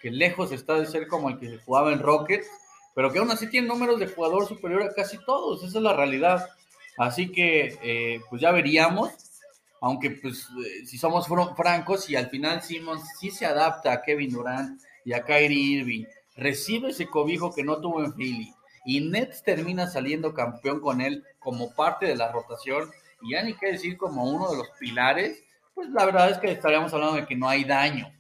que 0.01 0.11
lejos 0.11 0.51
está 0.51 0.75
de 0.75 0.85
ser 0.85 1.07
como 1.07 1.29
el 1.29 1.39
que 1.39 1.59
jugaba 1.59 1.91
en 1.91 1.99
Rockets, 1.99 2.47
pero 2.95 3.11
que 3.11 3.19
aún 3.19 3.31
así 3.31 3.47
tiene 3.49 3.67
números 3.67 3.99
de 3.99 4.07
jugador 4.07 4.47
superior 4.47 4.83
a 4.83 4.93
casi 4.93 5.17
todos, 5.25 5.63
esa 5.63 5.77
es 5.77 5.83
la 5.83 5.95
realidad. 5.95 6.47
Así 6.97 7.31
que, 7.31 7.77
eh, 7.81 8.21
pues 8.29 8.41
ya 8.41 8.51
veríamos, 8.51 9.11
aunque, 9.79 10.11
pues, 10.11 10.47
eh, 10.65 10.85
si 10.85 10.97
somos 10.97 11.27
francos, 11.55 12.09
y 12.09 12.15
al 12.15 12.29
final 12.29 12.61
Simmons 12.61 13.03
sí 13.19 13.31
se 13.31 13.45
adapta 13.45 13.93
a 13.93 14.01
Kevin 14.01 14.31
Durant 14.31 14.81
y 15.05 15.13
a 15.13 15.23
Kyrie 15.23 15.79
Irving 15.79 16.05
recibe 16.35 16.89
ese 16.89 17.07
cobijo 17.07 17.53
que 17.53 17.63
no 17.63 17.79
tuvo 17.79 18.03
en 18.03 18.13
Philly 18.13 18.53
y 18.85 19.01
Nets 19.01 19.43
termina 19.43 19.87
saliendo 19.87 20.33
campeón 20.33 20.79
con 20.79 21.01
él 21.01 21.23
como 21.39 21.73
parte 21.75 22.05
de 22.05 22.15
la 22.15 22.31
rotación 22.31 22.89
y 23.21 23.33
ya 23.33 23.43
ni 23.43 23.53
qué 23.53 23.73
decir 23.73 23.97
como 23.97 24.23
uno 24.23 24.49
de 24.49 24.57
los 24.57 24.67
pilares, 24.79 25.43
pues 25.73 25.89
la 25.89 26.05
verdad 26.05 26.29
es 26.31 26.37
que 26.37 26.51
estaríamos 26.51 26.93
hablando 26.93 27.15
de 27.15 27.25
que 27.25 27.35
no 27.35 27.47
hay 27.47 27.63
daño. 27.63 28.11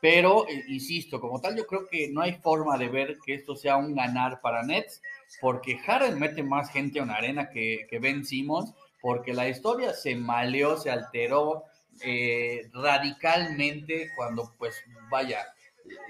Pero, 0.00 0.48
eh, 0.48 0.64
insisto, 0.68 1.20
como 1.20 1.40
tal, 1.40 1.56
yo 1.56 1.64
creo 1.66 1.86
que 1.86 2.08
no 2.08 2.22
hay 2.22 2.34
forma 2.34 2.76
de 2.76 2.88
ver 2.88 3.18
que 3.24 3.34
esto 3.34 3.54
sea 3.54 3.76
un 3.76 3.94
ganar 3.94 4.40
para 4.40 4.64
Nets, 4.64 5.00
porque 5.40 5.78
Harden 5.78 6.18
mete 6.18 6.42
más 6.42 6.70
gente 6.70 6.98
a 6.98 7.04
una 7.04 7.14
arena 7.14 7.48
que, 7.50 7.86
que 7.88 8.00
Ben 8.00 8.24
Simmons, 8.24 8.74
porque 9.00 9.32
la 9.32 9.48
historia 9.48 9.94
se 9.94 10.16
maleó, 10.16 10.76
se 10.76 10.90
alteró 10.90 11.64
eh, 12.04 12.68
radicalmente 12.72 14.10
cuando, 14.16 14.52
pues, 14.58 14.74
vaya, 15.08 15.46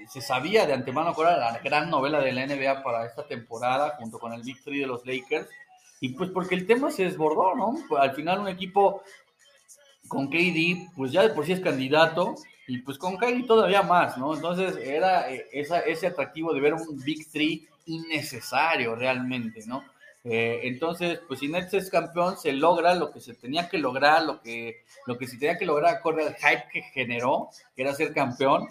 se 0.07 0.21
sabía 0.21 0.65
de 0.65 0.73
antemano 0.73 1.13
que 1.13 1.21
era 1.21 1.37
la 1.37 1.59
gran 1.59 1.89
novela 1.89 2.21
de 2.21 2.31
la 2.31 2.45
NBA 2.47 2.83
para 2.83 3.05
esta 3.05 3.27
temporada, 3.27 3.95
junto 3.99 4.19
con 4.19 4.33
el 4.33 4.41
Victory 4.41 4.79
de 4.79 4.87
los 4.87 5.05
Lakers. 5.05 5.47
Y 5.99 6.09
pues 6.09 6.31
porque 6.31 6.55
el 6.55 6.67
tema 6.67 6.91
se 6.91 7.03
desbordó, 7.03 7.55
¿no? 7.55 7.75
Al 7.97 8.13
final 8.13 8.39
un 8.39 8.49
equipo 8.49 9.03
con 10.13 10.29
KD, 10.29 10.91
pues 10.95 11.11
ya 11.11 11.23
de 11.23 11.29
por 11.29 11.45
sí 11.45 11.51
es 11.51 11.59
candidato, 11.59 12.35
y 12.67 12.77
pues 12.79 12.97
con 12.97 13.17
Kyrie 13.17 13.45
todavía 13.45 13.81
más, 13.81 14.17
¿no? 14.17 14.33
Entonces 14.33 14.77
era 14.77 15.29
eh, 15.29 15.47
esa, 15.51 15.79
ese 15.81 16.07
atractivo 16.07 16.53
de 16.53 16.61
ver 16.61 16.73
un 16.73 17.03
Big 17.03 17.29
Three 17.29 17.67
innecesario 17.85 18.95
realmente, 18.95 19.65
¿no? 19.65 19.83
Eh, 20.25 20.61
entonces, 20.63 21.19
pues 21.27 21.41
si 21.41 21.49
Nets 21.49 21.73
es 21.73 21.89
campeón, 21.89 22.37
se 22.37 22.53
logra 22.53 22.95
lo 22.95 23.11
que 23.11 23.19
se 23.19 23.33
tenía 23.33 23.67
que 23.67 23.77
lograr, 23.77 24.23
lo 24.23 24.41
que, 24.41 24.83
lo 25.05 25.17
que 25.17 25.27
se 25.27 25.37
tenía 25.37 25.57
que 25.57 25.65
lograr 25.65 25.95
acorde 25.95 26.25
al 26.25 26.35
hype 26.35 26.69
que 26.71 26.81
generó, 26.81 27.49
que 27.75 27.81
era 27.81 27.93
ser 27.93 28.13
campeón, 28.13 28.69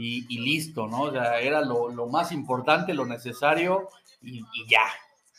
y, 0.00 0.38
listo, 0.38 0.86
¿no? 0.86 1.02
O 1.02 1.12
sea, 1.12 1.40
era 1.40 1.60
lo, 1.60 2.06
más 2.06 2.30
importante, 2.30 2.94
lo 2.94 3.04
necesario 3.04 3.88
y, 4.22 4.42
ya. 4.68 4.86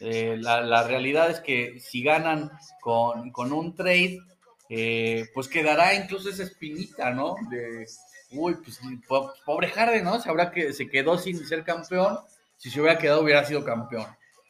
Eh, 0.01 0.37
la, 0.37 0.83
realidad 0.83 1.29
es 1.29 1.39
que 1.39 1.79
si 1.79 2.03
ganan 2.03 2.51
con, 2.81 3.53
un 3.53 3.75
trade, 3.75 4.19
eh, 4.69 5.27
pues 5.33 5.47
quedará 5.47 5.95
incluso 5.95 6.29
esa 6.29 6.43
espinita, 6.43 7.09
¿no? 7.09 7.35
De, 7.49 7.87
uy, 8.31 8.55
pues 8.55 8.79
pobre 9.43 9.69
Harden, 9.69 10.03
¿no? 10.03 10.21
Sabrá 10.21 10.51
que 10.51 10.73
se 10.73 10.87
quedó 10.87 11.17
sin 11.17 11.45
ser 11.45 11.63
campeón. 11.63 12.19
Si 12.57 12.69
se 12.69 12.79
hubiera 12.79 12.99
quedado, 12.99 13.21
hubiera 13.21 13.43
sido 13.45 13.63
campeón. 13.63 14.05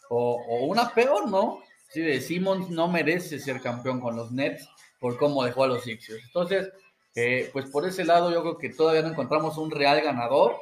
O, 0.09 0.65
una 0.65 0.93
peor, 0.93 1.29
¿no? 1.29 1.63
Si 1.87 2.01
de 2.01 2.19
Simmons 2.19 2.69
no 2.69 2.87
merece 2.87 3.39
ser 3.39 3.61
campeón 3.61 4.01
con 4.01 4.15
los 4.15 4.31
Nets 4.31 4.67
por 4.99 5.17
cómo 5.17 5.43
dejó 5.45 5.63
a 5.63 5.67
los 5.67 5.83
Sixers. 5.83 6.21
Entonces, 6.25 6.69
pues 7.53 7.65
por 7.67 7.87
ese 7.87 8.03
lado 8.03 8.31
yo 8.31 8.41
creo 8.41 8.57
que 8.57 8.69
todavía 8.69 9.01
no 9.01 9.09
encontramos 9.09 9.57
un 9.57 9.71
real 9.71 10.01
ganador, 10.01 10.57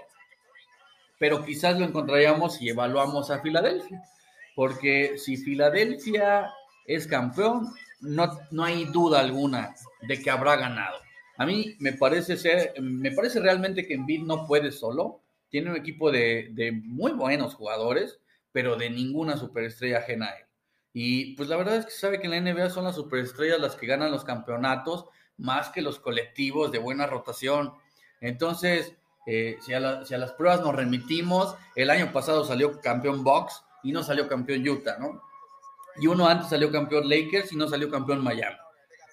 pero 1.17 1.43
quizás 1.43 1.79
lo 1.79 1.85
encontraríamos 1.85 2.55
si 2.55 2.69
evaluamos 2.69 3.31
a 3.31 3.39
Filadelfia, 3.39 4.03
porque 4.55 5.17
si 5.17 5.37
Filadelfia 5.37 6.51
es 6.85 7.07
campeón, 7.07 7.73
no, 7.99 8.39
no 8.51 8.63
hay 8.63 8.85
duda 8.85 9.19
alguna 9.19 9.75
de 10.07 10.21
que 10.21 10.29
habrá 10.29 10.55
ganado. 10.55 10.97
A 11.37 11.45
mí 11.45 11.75
me 11.79 11.93
parece 11.93 12.35
ser, 12.35 12.73
me 12.81 13.11
parece 13.11 13.39
realmente 13.39 13.85
que 13.85 13.93
Embiid 13.93 14.23
no 14.23 14.47
puede 14.47 14.71
solo, 14.71 15.21
tiene 15.49 15.69
un 15.69 15.77
equipo 15.77 16.11
de, 16.11 16.81
muy 16.83 17.11
buenos 17.11 17.55
jugadores, 17.55 18.19
pero 18.51 18.75
de 18.75 18.89
ninguna 18.89 19.37
superestrella 19.37 19.99
ajena 19.99 20.27
a 20.27 20.31
él. 20.31 20.45
Y 20.93 21.35
pues 21.35 21.47
la 21.47 21.57
verdad 21.57 21.77
es 21.77 21.85
que 21.85 21.91
sabe 21.91 22.19
que 22.19 22.27
en 22.27 22.31
la 22.31 22.53
NBA 22.53 22.71
son 22.71 22.85
las 22.85 22.95
superestrellas 22.95 23.59
las 23.59 23.75
que 23.75 23.85
ganan 23.85 24.11
los 24.11 24.23
campeonatos 24.23 25.05
más 25.37 25.69
que 25.69 25.83
los 25.83 25.99
colectivos 25.99 26.71
de 26.71 26.79
buena 26.79 27.05
rotación. 27.05 27.73
Entonces, 28.19 28.95
eh, 29.27 29.57
si, 29.61 29.73
a 29.73 29.79
las 29.79 30.31
pruebas 30.33 30.61
nos 30.61 30.75
remitimos, 30.75 31.55
el 31.75 31.91
año 31.91 32.11
pasado 32.11 32.43
salió 32.43 32.81
campeón 32.81 33.23
Box 33.23 33.63
y 33.83 33.91
no 33.91 34.01
salió 34.01 34.27
campeón 34.27 34.67
Utah, 34.67 34.97
¿no? 34.97 35.21
Y 35.99 36.07
uno 36.07 36.27
antes 36.27 36.49
salió 36.49 36.71
campeón 36.71 37.09
Lakers 37.09 37.51
y 37.51 37.55
no 37.55 37.67
salió 37.67 37.89
campeón 37.89 38.23
Miami. 38.23 38.55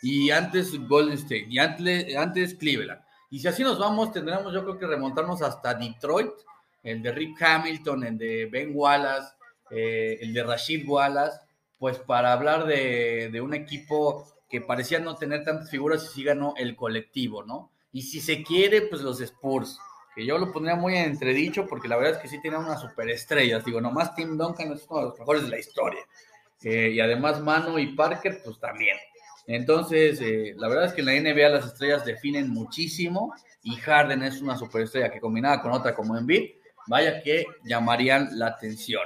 Y 0.02 0.30
antes 0.30 0.78
Golden 0.88 1.14
State, 1.14 1.46
y 1.48 1.58
antes, 1.58 2.16
antes 2.16 2.54
Cleveland. 2.54 3.00
Y 3.30 3.40
si 3.40 3.48
así 3.48 3.62
nos 3.62 3.78
vamos, 3.78 4.12
tendremos 4.12 4.52
yo 4.52 4.62
creo 4.62 4.78
que 4.78 4.86
remontarnos 4.86 5.42
hasta 5.42 5.74
Detroit, 5.74 6.30
el 6.82 7.02
de 7.02 7.12
Rick 7.12 7.42
Hamilton, 7.42 8.04
el 8.04 8.18
de 8.18 8.46
Ben 8.46 8.72
Wallace, 8.74 9.34
eh, 9.70 10.18
el 10.20 10.32
de 10.32 10.42
Rashid 10.44 10.86
Wallace, 10.86 11.38
pues 11.78 11.98
para 11.98 12.32
hablar 12.32 12.66
de, 12.66 13.30
de 13.32 13.40
un 13.40 13.54
equipo 13.54 14.26
que 14.48 14.60
parecía 14.60 15.00
no 15.00 15.16
tener 15.16 15.42
tantas 15.42 15.70
figuras 15.70 16.04
y 16.04 16.14
sí 16.14 16.24
ganó 16.24 16.54
el 16.56 16.76
colectivo, 16.76 17.42
¿no? 17.42 17.72
Y 17.92 18.02
si 18.02 18.20
se 18.20 18.42
quiere, 18.42 18.82
pues 18.82 19.02
los 19.02 19.20
Spurs, 19.20 19.78
que 20.14 20.24
yo 20.24 20.38
lo 20.38 20.52
pondría 20.52 20.76
muy 20.76 20.94
en 20.94 21.06
entredicho 21.06 21.66
porque 21.66 21.88
la 21.88 21.96
verdad 21.96 22.14
es 22.14 22.18
que 22.18 22.28
sí 22.28 22.40
tienen 22.40 22.60
unas 22.60 22.80
superestrellas, 22.80 23.64
digo, 23.64 23.80
nomás 23.80 24.14
Tim 24.14 24.36
Duncan 24.36 24.72
es 24.72 24.86
uno 24.88 25.00
de 25.00 25.06
los 25.06 25.18
mejores 25.18 25.42
de 25.42 25.48
la 25.48 25.58
historia. 25.58 26.00
Eh, 26.64 26.90
y 26.94 27.00
además 27.00 27.40
Mano 27.40 27.78
y 27.78 27.94
Parker, 27.94 28.40
pues 28.44 28.58
también. 28.58 28.96
Entonces, 29.46 30.20
eh, 30.20 30.54
la 30.56 30.68
verdad 30.68 30.86
es 30.86 30.92
que 30.94 31.02
en 31.02 31.06
la 31.06 31.12
NBA 31.12 31.48
las 31.50 31.66
estrellas 31.66 32.04
definen 32.04 32.50
muchísimo 32.50 33.34
y 33.62 33.76
Harden 33.76 34.22
es 34.22 34.40
una 34.40 34.56
superestrella 34.56 35.10
que 35.10 35.20
combinada 35.20 35.60
con 35.60 35.72
otra 35.72 35.94
como 35.94 36.16
Embiid, 36.16 36.50
vaya 36.86 37.22
que 37.22 37.44
llamarían 37.64 38.38
la 38.38 38.48
atención 38.48 39.02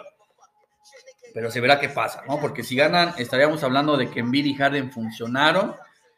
pero 1.35 1.51
se 1.51 1.61
verá 1.61 1.79
qué 1.79 1.89
pasa, 1.89 2.23
¿no? 2.27 2.41
Porque 2.41 2.63
si 2.63 2.77
ganan, 2.77 3.15
estaríamos 3.19 3.63
hablando 3.63 3.97
de 3.97 4.11
que 4.11 4.21
Embiid 4.21 4.47
y 4.47 4.55
Harden 4.55 4.91
funcionaron 4.91 5.75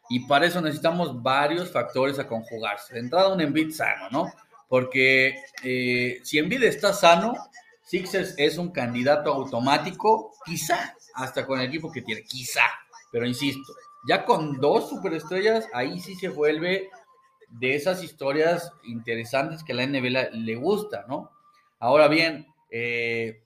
y 0.08 0.20
para 0.20 0.46
eso 0.46 0.60
necesitamos 0.60 1.22
varios 1.22 1.70
factores 1.70 2.18
a 2.18 2.26
conjugarse. 2.26 2.94
De 2.94 3.00
entrada, 3.00 3.32
un 3.32 3.40
Embiid 3.40 3.72
sano, 3.72 4.08
¿no? 4.10 4.32
Porque 4.68 5.36
eh, 5.62 6.20
si 6.22 6.38
Embiid 6.38 6.62
está 6.62 6.92
sano, 6.92 7.34
Sixers 7.82 8.34
es 8.38 8.56
un 8.56 8.70
candidato 8.70 9.32
automático, 9.32 10.32
quizá, 10.44 10.96
hasta 11.14 11.46
con 11.46 11.60
el 11.60 11.68
equipo 11.68 11.90
que 11.90 12.02
tiene, 12.02 12.22
quizá, 12.24 12.64
pero 13.10 13.26
insisto, 13.26 13.74
ya 14.06 14.24
con 14.24 14.60
dos 14.60 14.88
superestrellas, 14.88 15.68
ahí 15.72 16.00
sí 16.00 16.14
se 16.14 16.28
vuelve 16.28 16.90
de 17.48 17.74
esas 17.74 18.02
historias 18.02 18.72
interesantes 18.84 19.64
que 19.64 19.72
a 19.72 19.76
la 19.76 19.86
NBA 19.86 20.30
le 20.32 20.54
gusta, 20.56 21.04
¿no? 21.08 21.30
Ahora 21.78 22.08
bien, 22.08 22.46
eh, 22.70 23.42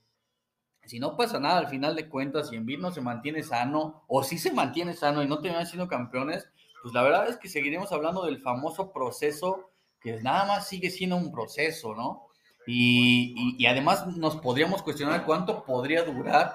si 0.85 1.01
no 1.01 1.17
pasa 1.17 1.41
nada 1.41 1.59
al 1.59 1.69
final 1.69 1.97
de 1.97 2.09
cuentas, 2.09 2.49
si 2.49 2.57
Envid 2.57 2.79
no 2.79 2.91
se 2.93 3.01
mantiene 3.01 3.43
sano, 3.43 4.05
o 4.07 4.23
si 4.23 4.39
se 4.39 4.53
mantiene 4.53 4.95
sano 4.95 5.23
y 5.23 5.29
no 5.29 5.41
terminan 5.41 5.67
siendo 5.67 5.89
campeones, 5.89 6.49
pues 6.83 6.93
la 6.93 7.03
verdad 7.03 7.29
es 7.29 7.39
que 7.39 7.49
seguiremos 7.49 7.93
hablando 7.93 8.27
del 8.27 8.43
famoso 8.43 8.93
proceso, 8.93 9.71
que 10.01 10.21
nada 10.21 10.45
más 10.45 10.69
sigue 10.69 10.91
siendo 10.91 11.17
un 11.17 11.33
proceso, 11.33 11.95
¿no? 11.95 12.27
Y, 12.67 13.65
además 13.67 14.07
nos 14.07 14.37
podríamos 14.37 14.83
cuestionar 14.83 15.25
cuánto 15.25 15.65
podría 15.65 16.03
durar, 16.03 16.55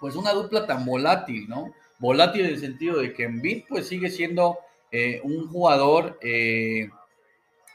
pues 0.00 0.16
una 0.16 0.32
dupla 0.32 0.66
tan 0.66 0.84
volátil, 0.84 1.48
¿no? 1.48 1.72
Volátil 1.98 2.42
en 2.42 2.50
el 2.52 2.60
sentido 2.60 2.98
de 2.98 3.12
que 3.12 3.24
Envid 3.24 3.64
pues 3.68 3.88
sigue 3.88 4.10
siendo 4.10 4.58
eh, 4.90 5.20
un 5.24 5.48
jugador, 5.48 6.18
eh, 6.22 6.88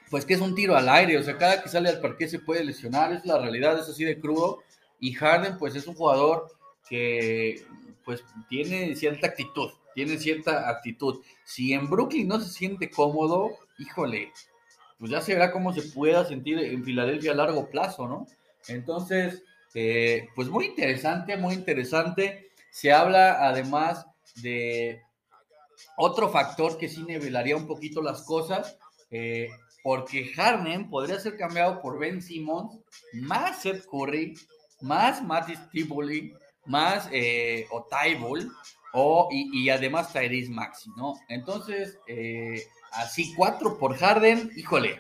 pues 0.10 0.26
que 0.26 0.34
es 0.34 0.42
un 0.42 0.56
tiro 0.56 0.76
al 0.76 0.90
aire, 0.90 1.18
o 1.18 1.24
sea, 1.24 1.38
cada 1.38 1.62
que 1.62 1.70
sale 1.70 1.90
al 1.90 2.02
parque 2.02 2.28
se 2.28 2.40
puede 2.40 2.64
lesionar, 2.64 3.14
es 3.14 3.26
la 3.26 3.40
realidad, 3.40 3.80
es 3.80 3.90
así 3.90 4.04
de 4.04 4.20
crudo 4.20 4.62
y 5.00 5.14
Harden, 5.14 5.58
pues 5.58 5.76
es 5.76 5.88
un 5.88 5.96
jugador 5.96 6.48
que 6.88 7.64
pues 8.06 8.24
tiene 8.50 8.96
cierta 8.96 9.28
actitud, 9.28 9.72
tiene 9.96 10.18
cierta 10.18 10.70
actitud. 10.70 11.22
Si 11.44 11.74
en 11.74 11.90
Brooklyn 11.90 12.28
no 12.28 12.40
se 12.40 12.50
siente 12.52 12.90
cómodo, 12.90 13.52
híjole, 13.78 14.32
pues 15.00 15.12
ya 15.12 15.22
se 15.22 15.34
verá 15.34 15.52
cómo 15.52 15.74
se 15.74 15.82
pueda 15.82 16.26
sentir 16.26 16.60
en 16.60 16.84
Filadelfia 16.84 17.32
a 17.32 17.36
largo 17.36 17.70
plazo, 17.70 18.08
¿no? 18.08 18.28
Entonces, 18.68 19.44
Eh, 19.74 20.28
pues 20.36 20.50
muy 20.50 20.66
interesante, 20.66 21.38
muy 21.38 21.54
interesante. 21.54 22.52
Se 22.72 22.92
habla 22.92 23.48
además 23.48 24.06
de 24.42 25.02
otro 25.98 26.30
factor 26.30 26.78
que 26.78 26.90
sí 26.90 27.04
nivelaría 27.04 27.56
un 27.56 27.68
poquito 27.68 28.02
las 28.02 28.24
cosas, 28.24 28.78
eh, 29.10 29.50
porque 29.84 30.26
Harden 30.34 30.90
podría 30.90 31.20
ser 31.20 31.38
cambiado 31.38 31.82
por 31.82 32.00
Ben 32.00 32.22
Simmons, 32.22 32.78
más 33.14 33.62
Seth 33.62 33.86
Curry, 33.86 34.36
más 34.82 35.24
Mattis 35.24 35.60
Tibuli, 35.72 36.34
más 36.66 37.10
eh, 37.12 37.68
o, 38.94 39.30
y, 39.32 39.70
además 39.70 40.12
Tyrese 40.12 40.52
Maxi, 40.52 40.90
¿no? 40.98 41.16
Entonces, 41.30 41.98
eh, 42.08 42.68
así 42.92 43.34
cuatro 43.36 43.78
por 43.78 43.98
Harden, 43.98 44.52
híjole, 44.56 45.00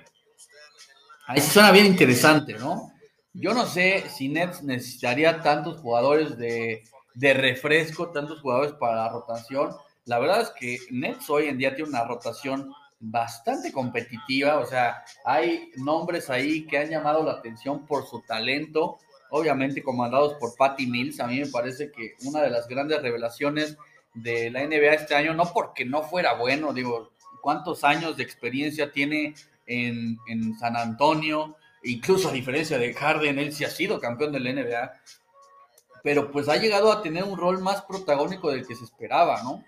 ahí 1.27 1.41
suena 1.41 1.71
bien 1.71 1.85
interesante, 1.85 2.53
¿no? 2.53 2.93
Yo 3.33 3.53
no 3.53 3.65
sé 3.65 4.03
si 4.09 4.27
Nets 4.27 4.61
necesitaría 4.63 5.41
tantos 5.41 5.79
jugadores 5.79 6.37
de, 6.37 6.83
de 7.13 7.33
refresco, 7.33 8.09
tantos 8.09 8.41
jugadores 8.41 8.73
para 8.73 8.95
la 8.95 9.09
rotación. 9.09 9.71
La 10.05 10.19
verdad 10.19 10.41
es 10.41 10.49
que 10.49 10.77
Nets 10.89 11.29
hoy 11.29 11.47
en 11.47 11.57
día 11.57 11.75
tiene 11.75 11.89
una 11.89 12.03
rotación 12.03 12.73
bastante 12.99 13.71
competitiva, 13.71 14.59
o 14.59 14.65
sea, 14.65 15.03
hay 15.25 15.71
nombres 15.75 16.29
ahí 16.29 16.67
que 16.67 16.77
han 16.77 16.89
llamado 16.89 17.23
la 17.23 17.33
atención 17.33 17.85
por 17.87 18.05
su 18.05 18.21
talento, 18.21 18.99
obviamente 19.31 19.81
comandados 19.81 20.35
por 20.35 20.55
Patty 20.55 20.85
Mills. 20.85 21.19
A 21.19 21.27
mí 21.27 21.39
me 21.39 21.47
parece 21.47 21.91
que 21.91 22.13
una 22.25 22.41
de 22.41 22.51
las 22.51 22.67
grandes 22.67 23.01
revelaciones 23.01 23.77
de 24.13 24.51
la 24.51 24.65
NBA 24.65 24.93
este 24.93 25.15
año, 25.15 25.33
no 25.33 25.51
porque 25.51 25.83
no 25.83 26.03
fuera 26.03 26.33
bueno, 26.33 26.73
digo, 26.73 27.11
cuántos 27.41 27.83
años 27.83 28.17
de 28.17 28.23
experiencia 28.23 28.91
tiene 28.91 29.33
en, 29.65 30.17
en 30.27 30.57
San 30.59 30.77
Antonio, 30.77 31.55
incluso 31.83 32.29
a 32.29 32.33
diferencia 32.33 32.77
de 32.77 32.93
Harden, 32.93 33.39
él 33.39 33.53
sí 33.53 33.63
ha 33.63 33.69
sido 33.69 33.99
campeón 33.99 34.31
de 34.31 34.39
la 34.39 34.53
NBA, 34.53 34.91
pero 36.03 36.31
pues 36.31 36.49
ha 36.49 36.57
llegado 36.57 36.91
a 36.91 37.01
tener 37.01 37.23
un 37.23 37.37
rol 37.37 37.59
más 37.59 37.81
protagónico 37.83 38.51
del 38.51 38.65
que 38.65 38.75
se 38.75 38.83
esperaba, 38.83 39.41
¿no? 39.43 39.63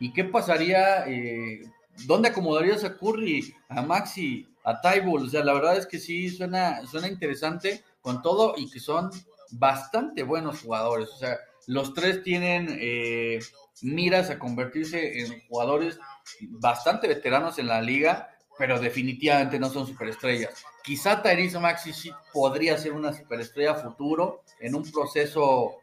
¿Y 0.00 0.12
qué 0.12 0.24
pasaría? 0.24 1.06
Eh, 1.06 1.62
¿Dónde 2.06 2.28
acomodarías 2.28 2.84
a 2.84 2.96
Curry, 2.96 3.54
a 3.68 3.82
Maxi, 3.82 4.46
a 4.64 4.80
Tybull? 4.80 5.26
O 5.26 5.28
sea, 5.28 5.44
la 5.44 5.52
verdad 5.52 5.76
es 5.76 5.86
que 5.86 5.98
sí 5.98 6.30
suena, 6.30 6.86
suena 6.86 7.08
interesante 7.08 7.82
con 8.00 8.22
todo 8.22 8.54
y 8.56 8.70
que 8.70 8.78
son 8.78 9.10
bastante 9.50 10.22
buenos 10.22 10.62
jugadores. 10.62 11.08
O 11.10 11.16
sea, 11.16 11.38
los 11.66 11.94
tres 11.94 12.22
tienen 12.22 12.78
eh, 12.80 13.40
miras 13.82 14.30
a 14.30 14.38
convertirse 14.38 15.20
en 15.20 15.46
jugadores 15.48 15.98
bastante 16.40 17.08
veteranos 17.08 17.58
en 17.58 17.66
la 17.66 17.80
liga, 17.80 18.30
pero 18.58 18.80
definitivamente 18.80 19.58
no 19.58 19.70
son 19.70 19.86
superestrellas. 19.86 20.64
Quizá 20.82 21.22
Tyrese 21.22 21.58
Maxi 21.58 22.10
podría 22.32 22.76
ser 22.76 22.92
una 22.92 23.12
superestrella 23.12 23.76
futuro 23.76 24.42
en 24.58 24.74
un 24.74 24.90
proceso 24.90 25.78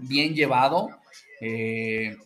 bien 0.00 0.34
llevado. 0.34 0.88
Eh, 1.40 2.16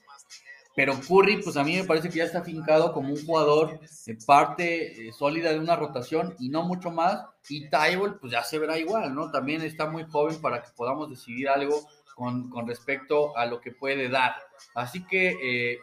pero 0.74 0.94
Curry, 1.00 1.42
pues 1.42 1.56
a 1.56 1.64
mí 1.64 1.74
me 1.76 1.84
parece 1.84 2.10
que 2.10 2.18
ya 2.18 2.24
está 2.24 2.42
fincado 2.42 2.92
como 2.92 3.08
un 3.08 3.24
jugador 3.24 3.80
de 4.04 4.14
parte 4.26 5.08
eh, 5.08 5.12
sólida 5.12 5.52
de 5.52 5.58
una 5.58 5.74
rotación 5.74 6.34
y 6.38 6.50
no 6.50 6.64
mucho 6.64 6.90
más. 6.90 7.24
Y 7.48 7.70
Tybalt, 7.70 8.20
pues 8.20 8.32
ya 8.32 8.42
se 8.42 8.58
verá 8.58 8.78
igual, 8.78 9.14
¿no? 9.14 9.30
También 9.30 9.62
está 9.62 9.88
muy 9.88 10.04
joven 10.04 10.40
para 10.40 10.62
que 10.62 10.68
podamos 10.76 11.08
decidir 11.08 11.48
algo 11.48 11.86
con, 12.14 12.50
respecto 12.66 13.36
a 13.36 13.46
lo 13.46 13.60
que 13.60 13.72
puede 13.72 14.08
dar. 14.08 14.34
Así 14.74 15.06
que, 15.06 15.36
eh, 15.72 15.78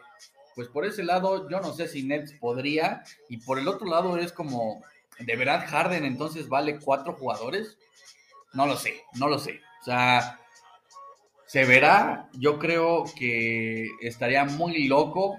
pues 0.54 0.68
por 0.68 0.84
ese 0.84 1.02
lado, 1.02 1.48
yo 1.48 1.60
no 1.60 1.72
sé 1.72 1.88
si 1.88 2.02
Nets 2.02 2.32
podría. 2.32 3.02
Y 3.28 3.38
por 3.38 3.58
el 3.58 3.68
otro 3.68 3.86
lado 3.86 4.16
es 4.16 4.32
como, 4.32 4.82
¿de 5.18 5.36
verdad 5.36 5.66
Harden 5.68 6.04
entonces 6.04 6.48
vale 6.48 6.78
cuatro 6.78 7.14
jugadores? 7.14 7.78
No 8.52 8.66
lo 8.66 8.76
sé, 8.76 9.02
no 9.14 9.28
lo 9.28 9.38
sé. 9.38 9.60
O 9.80 9.84
sea, 9.84 10.40
se 11.46 11.64
verá, 11.64 12.28
yo 12.32 12.58
creo 12.58 13.04
que 13.16 13.88
estaría 14.00 14.44
muy 14.44 14.88
loco, 14.88 15.38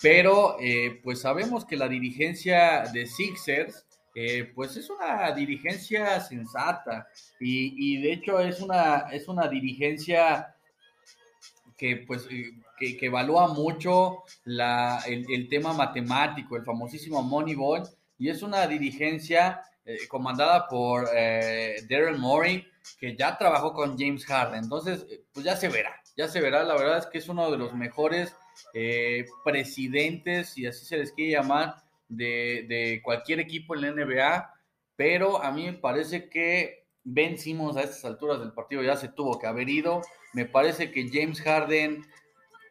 pero 0.00 0.56
eh, 0.60 1.00
pues 1.04 1.20
sabemos 1.20 1.64
que 1.64 1.76
la 1.76 1.88
dirigencia 1.88 2.84
de 2.92 3.06
Sixers, 3.06 3.86
eh, 4.14 4.50
pues 4.54 4.76
es 4.76 4.90
una 4.90 5.30
dirigencia 5.32 6.20
sensata 6.20 7.06
y, 7.40 8.02
de 8.02 8.12
hecho 8.12 8.40
es 8.40 8.60
una, 8.60 9.06
es 9.10 9.28
una 9.28 9.48
dirigencia 9.48 10.54
que 11.78 12.04
pues 12.06 12.26
eh, 12.30 12.50
que, 12.96 13.06
evalúa 13.06 13.48
mucho 13.48 14.24
el, 14.44 15.48
tema 15.48 15.72
matemático, 15.72 16.56
el 16.56 16.64
famosísimo 16.64 17.22
Moneyball, 17.22 17.88
y 18.18 18.28
es 18.28 18.42
una 18.42 18.66
dirigencia 18.66 19.62
comandada 20.08 20.68
por 20.68 21.06
Daryl 21.06 22.18
Morey, 22.18 22.66
que 22.98 23.16
ya 23.16 23.36
trabajó 23.38 23.72
con 23.72 23.98
James 23.98 24.24
Harden. 24.26 24.64
Entonces, 24.64 25.06
eh, 25.10 25.24
pues 25.32 25.44
ya 25.44 25.56
se 25.56 25.68
verá, 25.68 25.94
ya 26.16 26.28
se 26.28 26.40
verá. 26.40 26.62
La 26.64 26.74
verdad 26.74 26.98
es 26.98 27.06
que 27.06 27.18
es 27.18 27.28
uno 27.28 27.50
de 27.50 27.58
los 27.58 27.74
mejores 27.74 28.34
eh, 28.74 29.26
presidentes, 29.44 30.50
si 30.50 30.66
así 30.66 30.84
se 30.84 30.98
les 30.98 31.12
quiere 31.12 31.32
llamar, 31.32 31.76
de, 32.08 33.00
cualquier 33.02 33.40
equipo 33.40 33.74
en 33.74 33.80
la 33.82 33.90
NBA. 33.92 34.54
Pero 34.96 35.42
a 35.42 35.50
mí 35.52 35.66
me 35.66 35.72
parece 35.74 36.28
que 36.28 36.86
vencimos 37.04 37.76
a 37.76 37.82
estas 37.82 38.04
alturas 38.04 38.38
del 38.38 38.52
partido 38.52 38.82
ya 38.82 38.96
se 38.96 39.08
tuvo 39.08 39.38
que 39.38 39.46
haber 39.46 39.68
ido. 39.68 40.02
Me 40.34 40.44
parece 40.44 40.90
que 40.92 41.08
James 41.10 41.40
Harden 41.40 42.04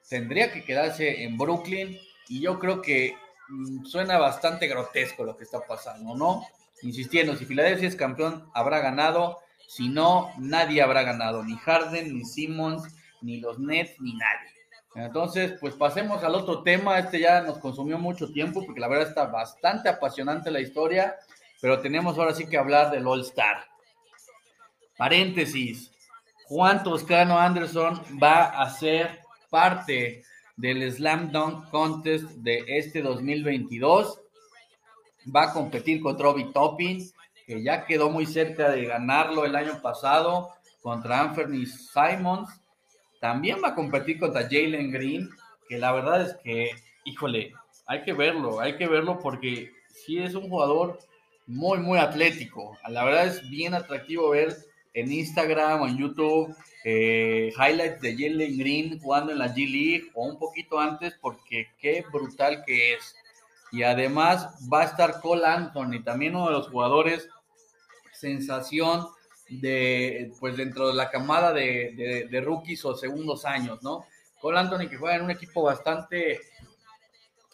tendría 0.09 0.51
que 0.51 0.63
quedarse 0.63 1.23
en 1.23 1.37
Brooklyn 1.37 1.97
y 2.27 2.41
yo 2.41 2.59
creo 2.59 2.81
que 2.81 3.15
mm, 3.49 3.85
suena 3.85 4.17
bastante 4.17 4.67
grotesco 4.67 5.23
lo 5.23 5.37
que 5.37 5.43
está 5.43 5.61
pasando, 5.65 6.15
¿no? 6.15 6.45
Insistiendo, 6.81 7.35
si 7.35 7.45
Filadelfia 7.45 7.87
es 7.87 7.95
campeón, 7.95 8.49
habrá 8.53 8.79
ganado. 8.79 9.39
Si 9.67 9.87
no, 9.87 10.31
nadie 10.37 10.81
habrá 10.81 11.03
ganado, 11.03 11.43
ni 11.43 11.55
Harden, 11.55 12.13
ni 12.13 12.25
Simmons, 12.25 12.83
ni 13.21 13.39
los 13.39 13.59
Nets, 13.59 13.99
ni 14.01 14.13
nadie. 14.15 14.51
Entonces, 14.95 15.53
pues 15.61 15.75
pasemos 15.75 16.23
al 16.23 16.35
otro 16.35 16.63
tema. 16.63 16.99
Este 16.99 17.19
ya 17.19 17.41
nos 17.41 17.59
consumió 17.59 17.97
mucho 17.97 18.31
tiempo 18.31 18.65
porque 18.65 18.81
la 18.81 18.89
verdad 18.89 19.07
está 19.07 19.25
bastante 19.25 19.87
apasionante 19.87 20.51
la 20.51 20.59
historia, 20.59 21.15
pero 21.61 21.79
tenemos 21.79 22.17
ahora 22.17 22.33
sí 22.33 22.47
que 22.47 22.57
hablar 22.57 22.91
del 22.91 23.07
All 23.07 23.21
Star. 23.21 23.65
Paréntesis. 24.97 25.91
Juan 26.47 26.83
Toscano 26.83 27.39
Anderson 27.39 28.01
va 28.21 28.43
a 28.61 28.69
ser 28.69 29.20
parte 29.51 30.23
del 30.55 30.91
Slam 30.91 31.31
Dunk 31.31 31.69
Contest 31.69 32.25
de 32.37 32.63
este 32.67 33.03
2022. 33.03 34.19
Va 35.35 35.43
a 35.43 35.53
competir 35.53 36.01
con 36.01 36.17
Robbie 36.17 36.51
Topping 36.51 37.11
que 37.45 37.61
ya 37.61 37.85
quedó 37.85 38.09
muy 38.09 38.25
cerca 38.25 38.71
de 38.71 38.85
ganarlo 38.85 39.45
el 39.45 39.55
año 39.55 39.81
pasado 39.81 40.49
contra 40.81 41.19
Anthony 41.19 41.65
Simons. 41.65 42.49
También 43.19 43.57
va 43.63 43.69
a 43.69 43.75
competir 43.75 44.19
contra 44.19 44.43
Jalen 44.43 44.91
Green, 44.91 45.29
que 45.67 45.77
la 45.77 45.91
verdad 45.91 46.21
es 46.21 46.35
que, 46.43 46.71
híjole, 47.05 47.53
hay 47.85 48.03
que 48.03 48.13
verlo, 48.13 48.61
hay 48.61 48.77
que 48.77 48.87
verlo 48.87 49.19
porque 49.19 49.71
sí 49.89 50.17
es 50.17 50.33
un 50.33 50.49
jugador 50.49 50.97
muy, 51.45 51.79
muy 51.79 51.99
atlético. 51.99 52.77
La 52.87 53.03
verdad 53.03 53.27
es 53.27 53.47
bien 53.49 53.73
atractivo 53.73 54.29
ver 54.29 54.55
en 54.93 55.11
Instagram 55.11 55.81
o 55.81 55.87
en 55.87 55.97
YouTube 55.97 56.55
eh, 56.83 57.53
highlights 57.55 58.01
de 58.01 58.13
Jalen 58.13 58.57
Green 58.57 58.99
jugando 58.99 59.31
en 59.31 59.39
la 59.39 59.53
G 59.53 59.69
League 59.69 60.11
o 60.13 60.25
un 60.25 60.39
poquito 60.39 60.79
antes 60.79 61.13
porque 61.21 61.67
qué 61.79 62.03
brutal 62.11 62.63
que 62.65 62.93
es. 62.93 63.15
Y 63.71 63.83
además 63.83 64.67
va 64.71 64.81
a 64.81 64.85
estar 64.85 65.21
Cole 65.21 65.45
Anthony, 65.45 66.03
también 66.03 66.35
uno 66.35 66.47
de 66.47 66.53
los 66.53 66.69
jugadores 66.69 67.29
sensación 68.13 69.07
de, 69.49 70.31
pues 70.39 70.55
dentro 70.55 70.87
de 70.87 70.93
la 70.93 71.09
camada 71.09 71.51
de, 71.53 72.27
de, 72.29 72.41
rookies 72.41 72.85
o 72.85 72.95
segundos 72.95 73.45
años, 73.45 73.81
¿no? 73.81 74.05
Cole 74.39 74.59
Anthony 74.59 74.89
que 74.89 74.97
juega 74.97 75.15
en 75.15 75.23
un 75.23 75.31
equipo 75.31 75.63
bastante 75.63 76.39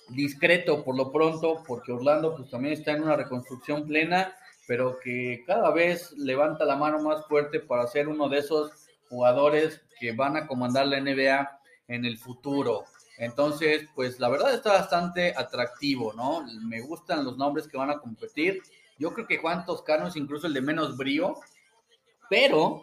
discreto 0.09 0.83
por 0.83 0.95
lo 0.95 1.11
pronto, 1.11 1.63
porque 1.67 1.91
Orlando 1.91 2.35
pues 2.35 2.49
también 2.49 2.73
está 2.73 2.91
en 2.91 3.03
una 3.03 3.15
reconstrucción 3.15 3.85
plena, 3.85 4.35
pero 4.67 4.99
que 4.99 5.43
cada 5.45 5.71
vez 5.71 6.11
levanta 6.13 6.65
la 6.65 6.75
mano 6.75 6.99
más 6.99 7.25
fuerte 7.27 7.59
para 7.59 7.87
ser 7.87 8.07
uno 8.07 8.29
de 8.29 8.39
esos 8.39 8.86
jugadores 9.09 9.81
que 9.99 10.11
van 10.11 10.37
a 10.37 10.47
comandar 10.47 10.87
la 10.87 10.99
NBA 10.99 11.59
en 11.87 12.05
el 12.05 12.17
futuro. 12.17 12.85
Entonces, 13.17 13.87
pues 13.95 14.19
la 14.19 14.29
verdad 14.29 14.53
está 14.53 14.73
bastante 14.73 15.33
atractivo, 15.35 16.13
¿no? 16.13 16.45
Me 16.61 16.81
gustan 16.81 17.25
los 17.25 17.37
nombres 17.37 17.67
que 17.67 17.77
van 17.77 17.89
a 17.89 17.99
competir. 17.99 18.61
Yo 18.99 19.13
creo 19.13 19.27
que 19.27 19.37
Juan 19.37 19.65
Toscano 19.65 20.07
es 20.07 20.15
incluso 20.15 20.47
el 20.47 20.53
de 20.53 20.61
menos 20.61 20.97
brío, 20.97 21.35
pero 22.29 22.81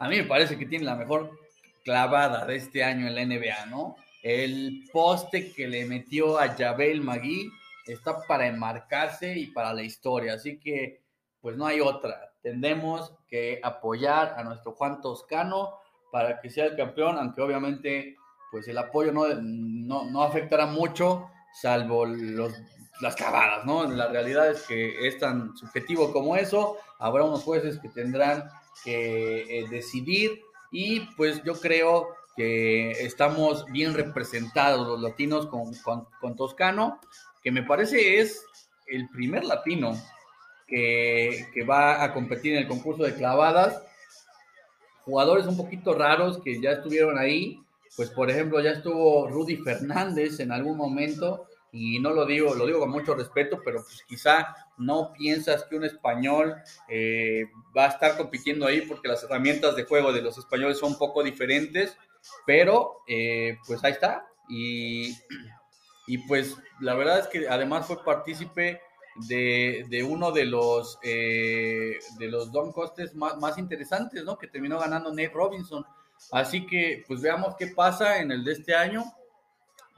a 0.00 0.08
mí 0.08 0.16
me 0.16 0.24
parece 0.24 0.58
que 0.58 0.66
tiene 0.66 0.84
la 0.84 0.96
mejor 0.96 1.38
clavada 1.84 2.44
de 2.46 2.56
este 2.56 2.82
año 2.82 3.06
en 3.06 3.14
la 3.14 3.24
NBA, 3.24 3.66
¿no? 3.66 3.96
El 4.22 4.88
poste 4.92 5.52
que 5.52 5.68
le 5.68 5.86
metió 5.86 6.38
a 6.38 6.48
Jabel 6.48 7.00
Magui 7.00 7.50
está 7.86 8.18
para 8.26 8.46
enmarcarse 8.46 9.38
y 9.38 9.46
para 9.46 9.72
la 9.72 9.82
historia, 9.82 10.34
así 10.34 10.58
que 10.58 11.00
pues 11.40 11.56
no 11.56 11.66
hay 11.66 11.80
otra. 11.80 12.29
Tendemos 12.42 13.12
que 13.28 13.60
apoyar 13.62 14.34
a 14.36 14.44
nuestro 14.44 14.72
Juan 14.72 15.00
Toscano 15.00 15.78
para 16.10 16.40
que 16.40 16.50
sea 16.50 16.66
el 16.66 16.76
campeón, 16.76 17.18
aunque 17.18 17.40
obviamente 17.40 18.16
pues 18.50 18.66
el 18.68 18.78
apoyo 18.78 19.12
no, 19.12 19.26
no, 19.34 20.22
afectará 20.22 20.66
mucho, 20.66 21.30
salvo 21.52 22.04
los, 22.04 22.52
las 23.00 23.14
clavadas, 23.14 23.64
¿no? 23.64 23.88
La 23.88 24.08
realidad 24.08 24.50
es 24.50 24.62
que 24.66 25.06
es 25.06 25.18
tan 25.18 25.56
subjetivo 25.56 26.12
como 26.12 26.36
eso. 26.36 26.76
Habrá 26.98 27.24
unos 27.24 27.44
jueces 27.44 27.78
que 27.78 27.88
tendrán 27.88 28.50
que 28.84 29.60
eh, 29.60 29.66
decidir 29.70 30.42
y 30.72 31.00
pues 31.16 31.42
yo 31.44 31.54
creo 31.54 32.08
que 32.36 32.92
estamos 32.92 33.66
bien 33.66 33.94
representados 33.94 34.86
los 34.86 35.00
latinos 35.00 35.46
con, 35.46 35.72
con, 36.20 36.36
Toscano, 36.36 37.00
que 37.42 37.50
me 37.50 37.62
parece 37.62 38.20
es 38.20 38.44
el 38.86 39.08
primer 39.10 39.44
latino 39.44 39.92
que, 40.70 41.64
va 41.68 42.02
a 42.02 42.14
competir 42.14 42.54
en 42.54 42.60
el 42.60 42.68
concurso 42.68 43.02
de 43.02 43.14
clavadas. 43.14 43.82
Jugadores 45.04 45.46
un 45.46 45.56
poquito 45.56 45.94
raros 45.94 46.40
que 46.42 46.60
ya 46.60 46.72
estuvieron 46.72 47.18
ahí, 47.18 47.60
pues 47.96 48.10
por 48.10 48.30
ejemplo 48.30 48.60
ya 48.60 48.70
estuvo 48.70 49.28
Rudy 49.28 49.56
Fernández 49.56 50.38
en 50.40 50.52
algún 50.52 50.76
momento, 50.76 51.48
y 51.72 51.98
no 51.98 52.10
lo 52.10 52.26
digo, 52.26 52.54
lo 52.54 52.66
digo 52.66 52.80
con 52.80 52.90
mucho 52.90 53.14
respeto, 53.14 53.60
pero 53.64 53.82
pues 53.82 54.04
quizá 54.08 54.54
no 54.78 55.12
piensas 55.12 55.64
que 55.64 55.76
un 55.76 55.84
español 55.84 56.56
eh, 56.88 57.44
va 57.76 57.86
a 57.86 57.88
estar 57.88 58.16
compitiendo 58.16 58.66
ahí 58.66 58.82
porque 58.82 59.08
las 59.08 59.22
herramientas 59.22 59.76
de 59.76 59.84
juego 59.84 60.12
de 60.12 60.22
los 60.22 60.36
españoles 60.38 60.78
son 60.78 60.92
un 60.92 60.98
poco 60.98 61.22
diferentes, 61.22 61.96
pero 62.46 63.02
eh, 63.06 63.56
pues 63.66 63.84
ahí 63.84 63.92
está. 63.92 64.26
Y, 64.48 65.16
y, 66.08 66.18
pues 66.26 66.56
la 66.80 66.94
verdad 66.94 67.20
es 67.20 67.28
que 67.28 67.48
además 67.48 67.86
fue 67.86 68.04
partícipe 68.04 68.80
de, 69.14 69.86
de 69.88 70.02
uno 70.02 70.32
de 70.32 70.44
los, 70.46 70.98
eh, 71.02 71.98
de 72.18 72.28
los 72.28 72.52
Don 72.52 72.72
Costes 72.72 73.14
más, 73.14 73.36
más 73.38 73.58
interesantes, 73.58 74.24
¿no? 74.24 74.38
Que 74.38 74.46
terminó 74.46 74.78
ganando 74.78 75.10
Nate 75.10 75.28
Robinson. 75.28 75.84
Así 76.32 76.66
que 76.66 77.04
pues 77.06 77.20
veamos 77.20 77.56
qué 77.58 77.68
pasa 77.68 78.18
en 78.18 78.30
el 78.30 78.44
de 78.44 78.52
este 78.52 78.74
año. 78.74 79.04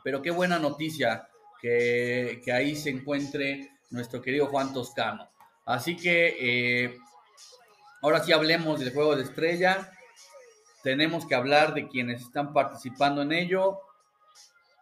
Pero 0.05 0.21
qué 0.21 0.31
buena 0.31 0.59
noticia 0.59 1.29
que, 1.61 2.41
que 2.45 2.53
ahí 2.53 2.75
se 2.75 2.91
encuentre 2.91 3.71
nuestro 3.91 4.21
querido 4.21 4.47
Juan 4.47 4.73
Toscano. 4.73 5.29
Así 5.65 5.97
que 5.97 6.37
eh, 6.41 6.99
ahora 8.03 8.23
sí 8.25 8.33
hablemos 8.33 8.81
del 8.81 8.93
juego 8.93 9.15
de 9.15 9.23
estrella. 9.23 9.93
Tenemos 10.83 11.27
que 11.27 11.37
hablar 11.37 11.75
de 11.75 11.87
quienes 11.87 12.23
están 12.23 12.53
participando 12.53 13.23
en 13.23 13.33
ello. 13.33 13.79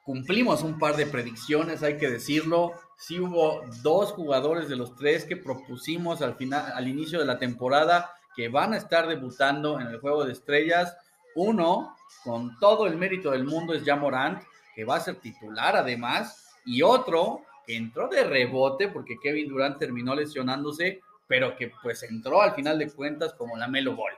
Cumplimos 0.04 0.62
un 0.62 0.78
par 0.78 0.96
de 0.96 1.06
predicciones, 1.06 1.82
hay 1.82 1.98
que 1.98 2.08
decirlo. 2.08 2.72
Sí 3.00 3.18
hubo 3.18 3.62
dos 3.82 4.12
jugadores 4.12 4.68
de 4.68 4.76
los 4.76 4.94
tres 4.94 5.24
que 5.24 5.36
propusimos 5.36 6.20
al 6.20 6.34
final, 6.34 6.70
al 6.74 6.86
inicio 6.86 7.18
de 7.18 7.24
la 7.24 7.38
temporada, 7.38 8.12
que 8.36 8.48
van 8.48 8.74
a 8.74 8.76
estar 8.76 9.08
debutando 9.08 9.80
en 9.80 9.86
el 9.86 10.00
juego 10.00 10.24
de 10.24 10.32
estrellas. 10.32 10.96
Uno, 11.34 11.96
con 12.22 12.58
todo 12.58 12.86
el 12.86 12.96
mérito 12.96 13.30
del 13.30 13.44
mundo, 13.44 13.72
es 13.72 13.84
Jamorant, 13.84 14.42
que 14.74 14.84
va 14.84 14.96
a 14.96 15.00
ser 15.00 15.16
titular 15.16 15.76
además. 15.76 16.54
Y 16.66 16.82
otro, 16.82 17.40
entró 17.66 18.08
de 18.08 18.22
rebote 18.24 18.88
porque 18.88 19.18
Kevin 19.22 19.48
Durant 19.48 19.78
terminó 19.78 20.14
lesionándose, 20.14 21.00
pero 21.26 21.56
que 21.56 21.72
pues 21.82 22.02
entró 22.02 22.42
al 22.42 22.54
final 22.54 22.78
de 22.78 22.90
cuentas 22.90 23.32
como 23.34 23.56
la 23.56 23.68
Melo 23.68 23.96
Ball. 23.96 24.12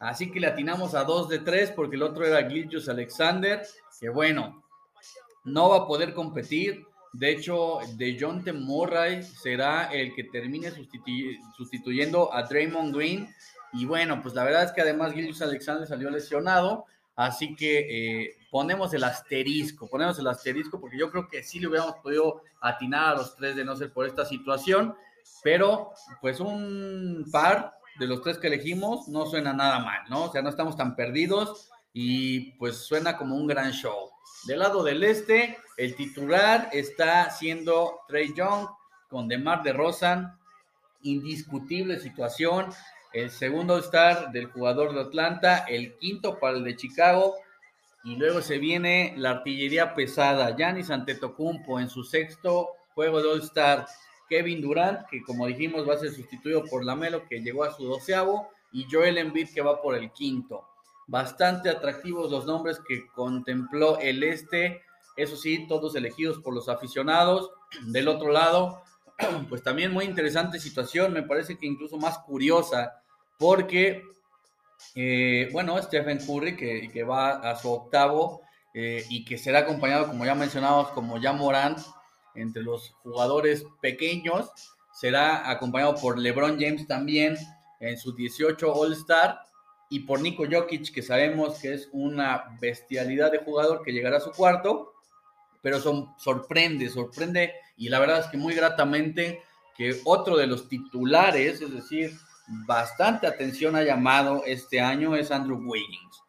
Así 0.00 0.30
que 0.30 0.40
le 0.40 0.48
atinamos 0.48 0.94
a 0.94 1.04
dos 1.04 1.28
de 1.28 1.38
tres 1.38 1.70
porque 1.70 1.96
el 1.96 2.02
otro 2.02 2.26
era 2.26 2.48
Gilgius 2.48 2.88
Alexander, 2.88 3.62
que 3.98 4.08
bueno, 4.08 4.62
no 5.44 5.70
va 5.70 5.78
a 5.78 5.86
poder 5.86 6.14
competir. 6.14 6.86
De 7.12 7.30
hecho, 7.30 7.78
de 7.96 8.16
John 8.18 8.44
T. 8.44 8.52
Murray 8.52 9.22
será 9.22 9.92
el 9.92 10.14
que 10.14 10.24
termine 10.24 10.70
sustituyendo 11.56 12.32
a 12.32 12.44
Draymond 12.44 12.94
Green. 12.94 13.28
Y 13.72 13.84
bueno, 13.84 14.20
pues 14.22 14.34
la 14.34 14.44
verdad 14.44 14.64
es 14.64 14.72
que 14.72 14.80
además 14.80 15.12
Gilgius 15.12 15.42
Alexander 15.42 15.86
salió 15.86 16.10
lesionado. 16.10 16.86
Así 17.16 17.54
que 17.54 17.80
eh, 18.22 18.36
ponemos 18.50 18.94
el 18.94 19.04
asterisco, 19.04 19.88
ponemos 19.88 20.18
el 20.18 20.26
asterisco 20.26 20.80
porque 20.80 20.98
yo 20.98 21.10
creo 21.10 21.28
que 21.28 21.42
sí 21.42 21.60
le 21.60 21.66
hubiéramos 21.66 21.96
podido 21.96 22.42
atinar 22.62 23.12
a 23.12 23.18
los 23.18 23.36
tres 23.36 23.56
de 23.56 23.64
no 23.64 23.76
ser 23.76 23.92
por 23.92 24.06
esta 24.06 24.24
situación, 24.24 24.94
pero 25.42 25.92
pues 26.22 26.40
un 26.40 27.26
par 27.30 27.74
de 27.98 28.06
los 28.06 28.22
tres 28.22 28.38
que 28.38 28.46
elegimos 28.46 29.08
no 29.08 29.26
suena 29.26 29.52
nada 29.52 29.80
mal, 29.80 30.00
¿no? 30.08 30.24
O 30.24 30.32
sea, 30.32 30.40
no 30.40 30.48
estamos 30.48 30.76
tan 30.76 30.96
perdidos 30.96 31.68
y 31.92 32.52
pues 32.52 32.78
suena 32.78 33.16
como 33.18 33.36
un 33.36 33.46
gran 33.46 33.72
show. 33.72 34.10
Del 34.44 34.60
lado 34.60 34.82
del 34.82 35.04
este, 35.04 35.58
el 35.76 35.94
titular 35.94 36.70
está 36.72 37.28
siendo 37.30 38.00
Trey 38.08 38.32
Young 38.34 38.66
con 39.08 39.28
Demar 39.28 39.62
de 39.62 39.72
Rosan, 39.72 40.38
indiscutible 41.02 41.98
situación. 41.98 42.72
El 43.12 43.30
segundo 43.30 43.76
star 43.78 44.32
del 44.32 44.46
jugador 44.46 44.94
de 44.94 45.00
Atlanta, 45.02 45.58
el 45.68 45.96
quinto 45.98 46.38
para 46.38 46.56
el 46.56 46.64
de 46.64 46.76
Chicago, 46.76 47.34
y 48.02 48.16
luego 48.16 48.40
se 48.40 48.58
viene 48.58 49.12
la 49.18 49.30
artillería 49.30 49.94
pesada. 49.94 50.56
Giannis 50.56 50.90
Antetokounmpo 50.90 51.78
en 51.78 51.90
su 51.90 52.02
sexto 52.02 52.70
juego 52.94 53.20
de 53.22 53.28
All-Star. 53.28 53.86
Kevin 54.28 54.62
Durant, 54.62 55.06
que 55.08 55.22
como 55.22 55.46
dijimos 55.48 55.86
va 55.86 55.94
a 55.94 55.98
ser 55.98 56.12
sustituido 56.12 56.64
por 56.64 56.84
Lamelo, 56.84 57.26
que 57.28 57.40
llegó 57.40 57.64
a 57.64 57.72
su 57.72 57.84
doceavo. 57.84 58.48
Y 58.72 58.86
Joel 58.90 59.18
Embiid, 59.18 59.52
que 59.52 59.60
va 59.60 59.82
por 59.82 59.96
el 59.96 60.12
quinto. 60.12 60.69
Bastante 61.10 61.68
atractivos 61.68 62.30
los 62.30 62.46
nombres 62.46 62.78
que 62.86 63.08
contempló 63.08 63.98
el 63.98 64.22
este. 64.22 64.80
Eso 65.16 65.36
sí, 65.36 65.66
todos 65.66 65.96
elegidos 65.96 66.38
por 66.38 66.54
los 66.54 66.68
aficionados. 66.68 67.50
Del 67.86 68.06
otro 68.06 68.30
lado, 68.30 68.84
pues 69.48 69.64
también 69.64 69.90
muy 69.92 70.04
interesante 70.04 70.60
situación. 70.60 71.12
Me 71.12 71.24
parece 71.24 71.58
que 71.58 71.66
incluso 71.66 71.96
más 71.96 72.18
curiosa. 72.18 73.02
Porque 73.40 74.04
eh, 74.94 75.48
bueno, 75.52 75.82
Stephen 75.82 76.18
Curry, 76.18 76.56
que, 76.56 77.02
va 77.02 77.30
a 77.30 77.56
su 77.56 77.72
octavo 77.72 78.42
eh, 78.72 79.04
y 79.10 79.24
que 79.24 79.36
será 79.36 79.60
acompañado, 79.60 80.06
como 80.06 80.24
ya 80.24 80.36
mencionamos, 80.36 80.90
como 80.90 81.18
ya 81.18 81.32
Morant, 81.32 81.80
entre 82.36 82.62
los 82.62 82.90
jugadores 83.02 83.64
pequeños, 83.80 84.48
será 84.92 85.50
acompañado 85.50 85.96
por 85.96 86.20
LeBron 86.20 86.56
James 86.60 86.86
también 86.86 87.36
en 87.80 87.98
su 87.98 88.14
18 88.14 88.72
All-Star 88.72 89.49
y 89.90 90.00
por 90.00 90.20
Nico 90.20 90.44
Jokic, 90.50 90.94
que 90.94 91.02
sabemos 91.02 91.58
que 91.58 91.74
es 91.74 91.88
una 91.92 92.56
bestialidad 92.60 93.32
de 93.32 93.38
jugador 93.38 93.82
que 93.82 93.92
llegará 93.92 94.18
a 94.18 94.20
su 94.20 94.30
cuarto, 94.30 94.94
pero 95.60 95.80
son, 95.80 96.14
sorprende, 96.16 96.88
sorprende 96.88 97.52
y 97.76 97.88
la 97.88 97.98
verdad 97.98 98.20
es 98.20 98.26
que 98.28 98.36
muy 98.36 98.54
gratamente 98.54 99.42
que 99.76 100.00
otro 100.04 100.36
de 100.36 100.46
los 100.46 100.68
titulares, 100.68 101.60
es 101.60 101.72
decir, 101.72 102.12
bastante 102.46 103.26
atención 103.26 103.74
ha 103.74 103.82
llamado 103.82 104.44
este 104.46 104.80
año 104.80 105.16
es 105.16 105.32
Andrew 105.32 105.58
Wiggins. 105.58 106.22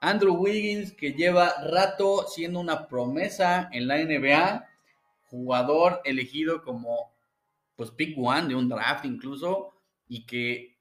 Andrew 0.00 0.34
Wiggins 0.34 0.92
que 0.92 1.12
lleva 1.12 1.54
rato 1.72 2.24
siendo 2.28 2.60
una 2.60 2.86
promesa 2.86 3.68
en 3.72 3.88
la 3.88 3.98
NBA, 3.98 4.64
jugador 5.24 6.00
elegido 6.04 6.62
como 6.62 7.12
pues 7.74 7.90
pick 7.90 8.16
one 8.16 8.46
de 8.46 8.54
un 8.54 8.68
draft 8.68 9.04
incluso 9.04 9.72
y 10.06 10.24
que 10.24 10.77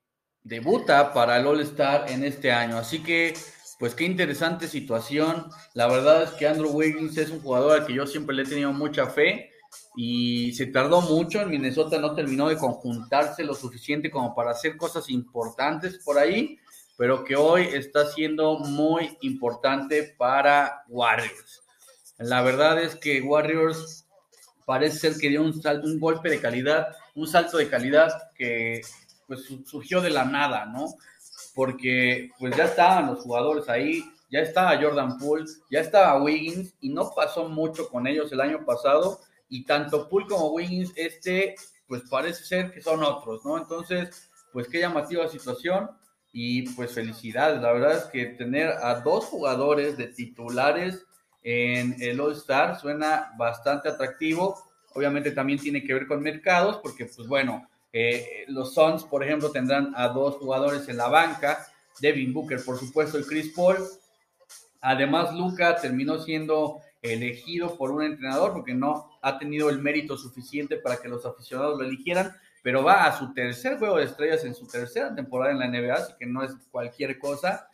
debuta 0.48 1.14
para 1.14 1.38
el 1.38 1.46
All 1.46 1.62
Star 1.62 2.10
en 2.10 2.24
este 2.24 2.52
año. 2.52 2.78
Así 2.78 3.04
que 3.04 3.34
pues 3.80 3.94
qué 3.94 4.06
interesante 4.06 4.68
situación. 4.68 5.50
La 5.74 5.88
verdad 5.88 6.24
es 6.24 6.32
que 6.32 6.48
Andrew 6.48 6.72
Wiggins 6.72 7.18
es 7.18 7.30
un 7.30 7.42
jugador 7.42 7.80
al 7.80 7.86
que 7.86 7.94
yo 7.94 8.08
siempre 8.08 8.36
le 8.36 8.44
he 8.44 8.46
tenido 8.46 8.74
mucha 8.74 9.08
fe 9.08 9.52
y 9.96 10.54
se 10.54 10.68
tardó 10.68 11.02
mucho. 11.02 11.42
En 11.42 11.50
Minnesota 11.50 12.00
no 12.00 12.16
terminó 12.16 12.50
de 12.50 12.58
conjuntarse 12.58 13.44
lo 13.44 13.54
suficiente 13.54 14.10
como 14.10 14.34
para 14.34 14.52
hacer 14.52 14.78
cosas 14.78 15.10
importantes 15.10 16.00
por 16.04 16.18
ahí, 16.18 16.58
pero 16.98 17.24
que 17.24 17.36
hoy 17.36 17.64
está 17.74 18.08
siendo 18.08 18.58
muy 18.60 19.16
importante 19.22 20.16
para 20.18 20.84
Warriors. 20.88 21.64
La 22.18 22.42
verdad 22.42 22.82
es 22.82 22.96
que 22.96 23.22
Warriors 23.22 24.08
parece 24.66 24.98
ser 24.98 25.20
que 25.20 25.30
dio 25.30 25.44
un, 25.44 25.62
salto, 25.62 25.88
un 25.88 26.00
golpe 26.00 26.30
de 26.30 26.42
calidad, 26.42 26.88
un 27.14 27.28
salto 27.28 27.58
de 27.58 27.70
calidad 27.70 28.12
que 28.36 28.82
pues 29.28 29.46
surgió 29.66 30.02
de 30.02 30.10
la 30.10 30.26
nada, 30.26 30.66
¿no? 30.66 30.96
Porque 31.54 32.30
pues 32.40 32.56
ya 32.56 32.66
estaban 32.66 33.08
los 33.08 33.20
jugadores 33.20 33.68
ahí, 33.70 34.04
ya 34.30 34.40
estaba 34.40 34.82
Jordan 34.82 35.18
Poole, 35.18 35.46
ya 35.72 35.82
estaba 35.82 36.22
Wiggins 36.22 36.74
y 36.82 36.90
no 36.90 37.12
pasó 37.16 37.48
mucho 37.48 37.90
con 37.90 38.08
ellos 38.08 38.32
el 38.32 38.42
año 38.42 38.66
pasado 38.66 39.20
y 39.50 39.66
tanto 39.66 40.10
Poole 40.10 40.28
como 40.28 40.52
Wiggins, 40.52 40.92
este, 40.96 41.56
pues 41.88 42.04
parece 42.10 42.44
ser 42.44 42.72
que 42.72 42.82
son 42.82 43.04
otros, 43.04 43.44
¿no? 43.46 43.58
Entonces, 43.58 44.30
pues 44.52 44.68
qué 44.68 44.80
llamativa 44.80 45.28
situación 45.28 45.90
y 46.34 46.70
pues 46.70 46.94
felicidades. 46.94 47.62
La 47.62 47.72
verdad 47.72 47.98
es 47.98 48.04
que 48.06 48.26
tener 48.26 48.70
a 48.70 49.02
dos 49.02 49.26
jugadores 49.26 49.98
de 49.98 50.08
titulares 50.08 51.06
en 51.44 51.96
el 52.02 52.20
All 52.20 52.34
Star 52.34 52.80
suena 52.80 53.32
bastante 53.38 53.90
atractivo. 53.90 54.62
Obviamente 54.94 55.32
también 55.32 55.60
tiene 55.60 55.84
que 55.84 55.94
ver 55.94 56.08
con 56.08 56.22
mercados, 56.22 56.78
porque 56.84 57.06
pues 57.06 57.28
bueno, 57.28 57.68
eh, 58.00 58.46
los 58.50 58.76
Suns, 58.76 59.04
por 59.04 59.24
ejemplo, 59.24 59.52
tendrán 59.52 59.92
a 59.96 60.10
dos 60.10 60.36
jugadores 60.36 60.88
en 60.88 60.98
la 60.98 61.08
banca, 61.08 61.68
Devin 62.00 62.32
Booker, 62.32 62.64
por 62.64 62.78
supuesto, 62.78 63.18
y 63.18 63.24
Chris 63.24 63.52
Paul. 63.56 63.78
Además, 64.82 65.34
Luca 65.34 65.76
terminó 65.78 66.20
siendo 66.20 66.82
elegido 67.02 67.76
por 67.76 67.90
un 67.90 68.04
entrenador 68.04 68.54
porque 68.54 68.76
no 68.76 69.10
ha 69.24 69.40
tenido 69.40 69.72
el 69.72 69.80
mérito 69.80 70.16
suficiente 70.16 70.78
para 70.78 70.98
que 70.98 71.08
los 71.08 71.26
aficionados 71.26 71.80
lo 71.80 71.86
eligieran, 71.86 72.36
pero 72.62 72.84
va 72.84 73.06
a 73.06 73.18
su 73.18 73.34
tercer 73.34 73.80
juego 73.80 73.98
de 73.98 74.04
estrellas 74.04 74.44
en 74.44 74.54
su 74.54 74.68
tercera 74.68 75.16
temporada 75.16 75.52
en 75.52 75.60
la 75.60 75.68
NBA, 75.68 75.94
así 75.94 76.14
que 76.20 76.28
no 76.28 76.44
es 76.44 76.52
cualquier 76.70 77.18
cosa. 77.18 77.68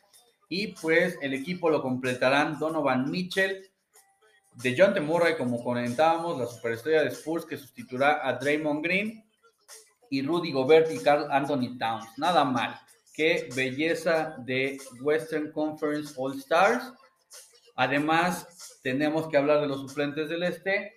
Y 0.47 0.67
pues 0.67 1.17
el 1.21 1.33
equipo 1.33 1.69
lo 1.69 1.81
completarán 1.81 2.57
Donovan 2.59 3.12
Mitchell, 3.12 3.69
de 4.62 4.75
John. 4.77 4.93
Murray, 5.05 5.36
como 5.36 5.63
comentábamos, 5.63 6.38
la 6.39 6.45
superestrella 6.45 7.03
de 7.03 7.09
Spurs 7.09 7.45
que 7.45 7.57
sustituirá 7.57 8.25
a 8.25 8.33
Draymond 8.33 8.83
Green, 8.83 9.22
y 10.13 10.21
Rudy 10.21 10.52
Gobert 10.52 10.91
y 10.91 10.99
Carl 10.99 11.28
Anthony 11.32 11.76
Towns. 11.80 12.06
Nada 12.17 12.43
mal. 12.43 12.80
qué 13.15 13.49
belleza 13.56 14.36
de 14.45 14.78
Western 15.02 15.52
Conference 15.52 16.13
All 16.17 16.38
Stars. 16.38 16.93
Además, 17.76 18.80
tenemos 18.84 19.28
que 19.28 19.38
hablar 19.38 19.62
de 19.62 19.67
los 19.67 19.82
suplentes 19.82 20.30
del 20.30 20.43
este, 20.43 20.93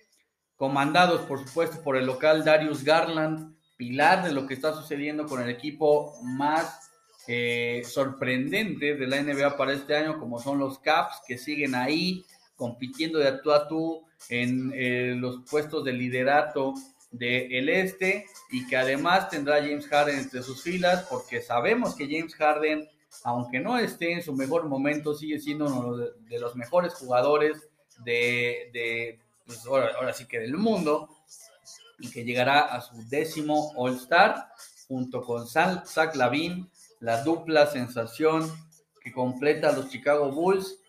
comandados 0.55 1.21
por 1.21 1.39
supuesto 1.39 1.81
por 1.81 1.97
el 1.97 2.05
local 2.05 2.45
Darius 2.45 2.83
Garland, 2.83 3.55
pilar 3.75 4.23
de 4.23 4.33
lo 4.33 4.45
que 4.45 4.53
está 4.53 4.75
sucediendo 4.75 5.25
con 5.25 5.41
el 5.41 5.49
equipo 5.49 6.19
más 6.21 6.91
eh, 7.27 7.81
sorprendente 7.85 8.93
de 8.93 9.07
la 9.07 9.19
NBA 9.19 9.57
para 9.57 9.73
este 9.73 9.95
año, 9.95 10.19
como 10.19 10.39
son 10.39 10.59
los 10.59 10.77
Caps, 10.77 11.21
que 11.27 11.39
siguen 11.39 11.73
ahí 11.73 12.23
compitiendo 12.55 13.17
de 13.17 13.31
tú 13.39 13.51
a 13.51 13.67
tú 13.67 14.05
en 14.29 14.71
eh, 14.75 15.15
los 15.17 15.41
puestos 15.49 15.83
de 15.83 15.93
liderato 15.93 16.75
del 17.17 17.69
este 17.69 18.25
y 18.51 18.67
que 18.67 18.77
además 18.77 19.29
tendrá 19.29 19.57
James 19.57 19.87
Harden 19.87 20.19
entre 20.19 20.43
sus 20.43 20.61
filas, 20.61 21.05
porque 21.09 21.41
sabemos 21.41 21.95
que 21.95 22.05
James 22.05 22.35
Harden, 22.35 22.87
aunque 23.23 23.59
no 23.59 23.77
esté 23.77 24.11
en 24.13 24.21
su 24.21 24.33
mejor 24.33 24.67
momento, 24.67 25.15
sigue 25.15 25.39
siendo 25.39 25.65
uno 25.65 25.97
de 25.97 26.39
los 26.39 26.55
mejores 26.55 26.93
jugadores 26.93 27.67
de, 28.03 29.19
pues, 29.45 29.65
ahora, 29.65 30.13
sí 30.13 30.25
que 30.27 30.39
del 30.39 30.57
mundo, 30.57 31.09
y 31.99 32.11
que 32.11 32.23
llegará 32.23 32.59
a 32.59 32.81
su 32.81 33.07
décimo 33.09 33.73
All-Star 33.75 34.49
junto 34.87 35.21
con 35.23 35.47
Zach 35.47 36.15
Lavin, 36.15 36.69
la 36.99 37.23
dupla 37.23 37.65
sensación 37.67 38.51
que 39.01 39.11
completa 39.11 39.71
los 39.71 39.89
Chicago 39.89 40.31
Bulls, 40.31 40.79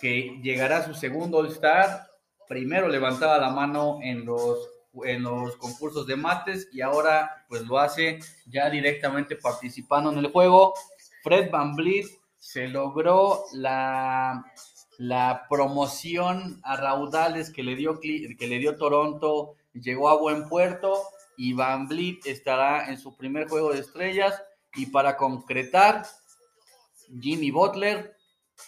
que 0.00 0.38
llegará 0.42 0.78
a 0.78 0.86
su 0.86 0.94
segundo 0.94 1.38
All-Star. 1.38 2.08
Primero 2.48 2.88
levantaba 2.88 3.38
la 3.38 3.50
mano 3.50 3.98
en 4.02 4.24
los, 4.24 4.68
en 5.04 5.22
los 5.22 5.56
concursos 5.56 6.06
de 6.06 6.16
mates 6.16 6.68
y 6.72 6.80
ahora 6.80 7.44
pues 7.48 7.62
lo 7.62 7.78
hace 7.78 8.18
ya 8.46 8.68
directamente 8.70 9.36
participando 9.36 10.12
en 10.12 10.18
el 10.18 10.32
juego. 10.32 10.74
Fred 11.22 11.50
Van 11.50 11.74
Vliet 11.74 12.06
se 12.38 12.68
logró 12.68 13.44
la, 13.52 14.44
la 14.98 15.46
promoción 15.48 16.60
a 16.64 16.76
raudales 16.76 17.50
que 17.50 17.62
le 17.62 17.76
dio, 17.76 18.00
que 18.00 18.36
le 18.40 18.58
dio 18.58 18.76
Toronto, 18.76 19.54
llegó 19.74 20.08
a 20.08 20.18
buen 20.18 20.48
puerto 20.48 21.02
y 21.36 21.52
Van 21.52 21.88
Vliet 21.88 22.26
estará 22.26 22.90
en 22.90 22.98
su 22.98 23.16
primer 23.16 23.48
juego 23.48 23.72
de 23.72 23.80
estrellas 23.80 24.42
y 24.74 24.86
para 24.86 25.16
concretar, 25.16 26.06
Jimmy 27.20 27.50
Butler, 27.50 28.16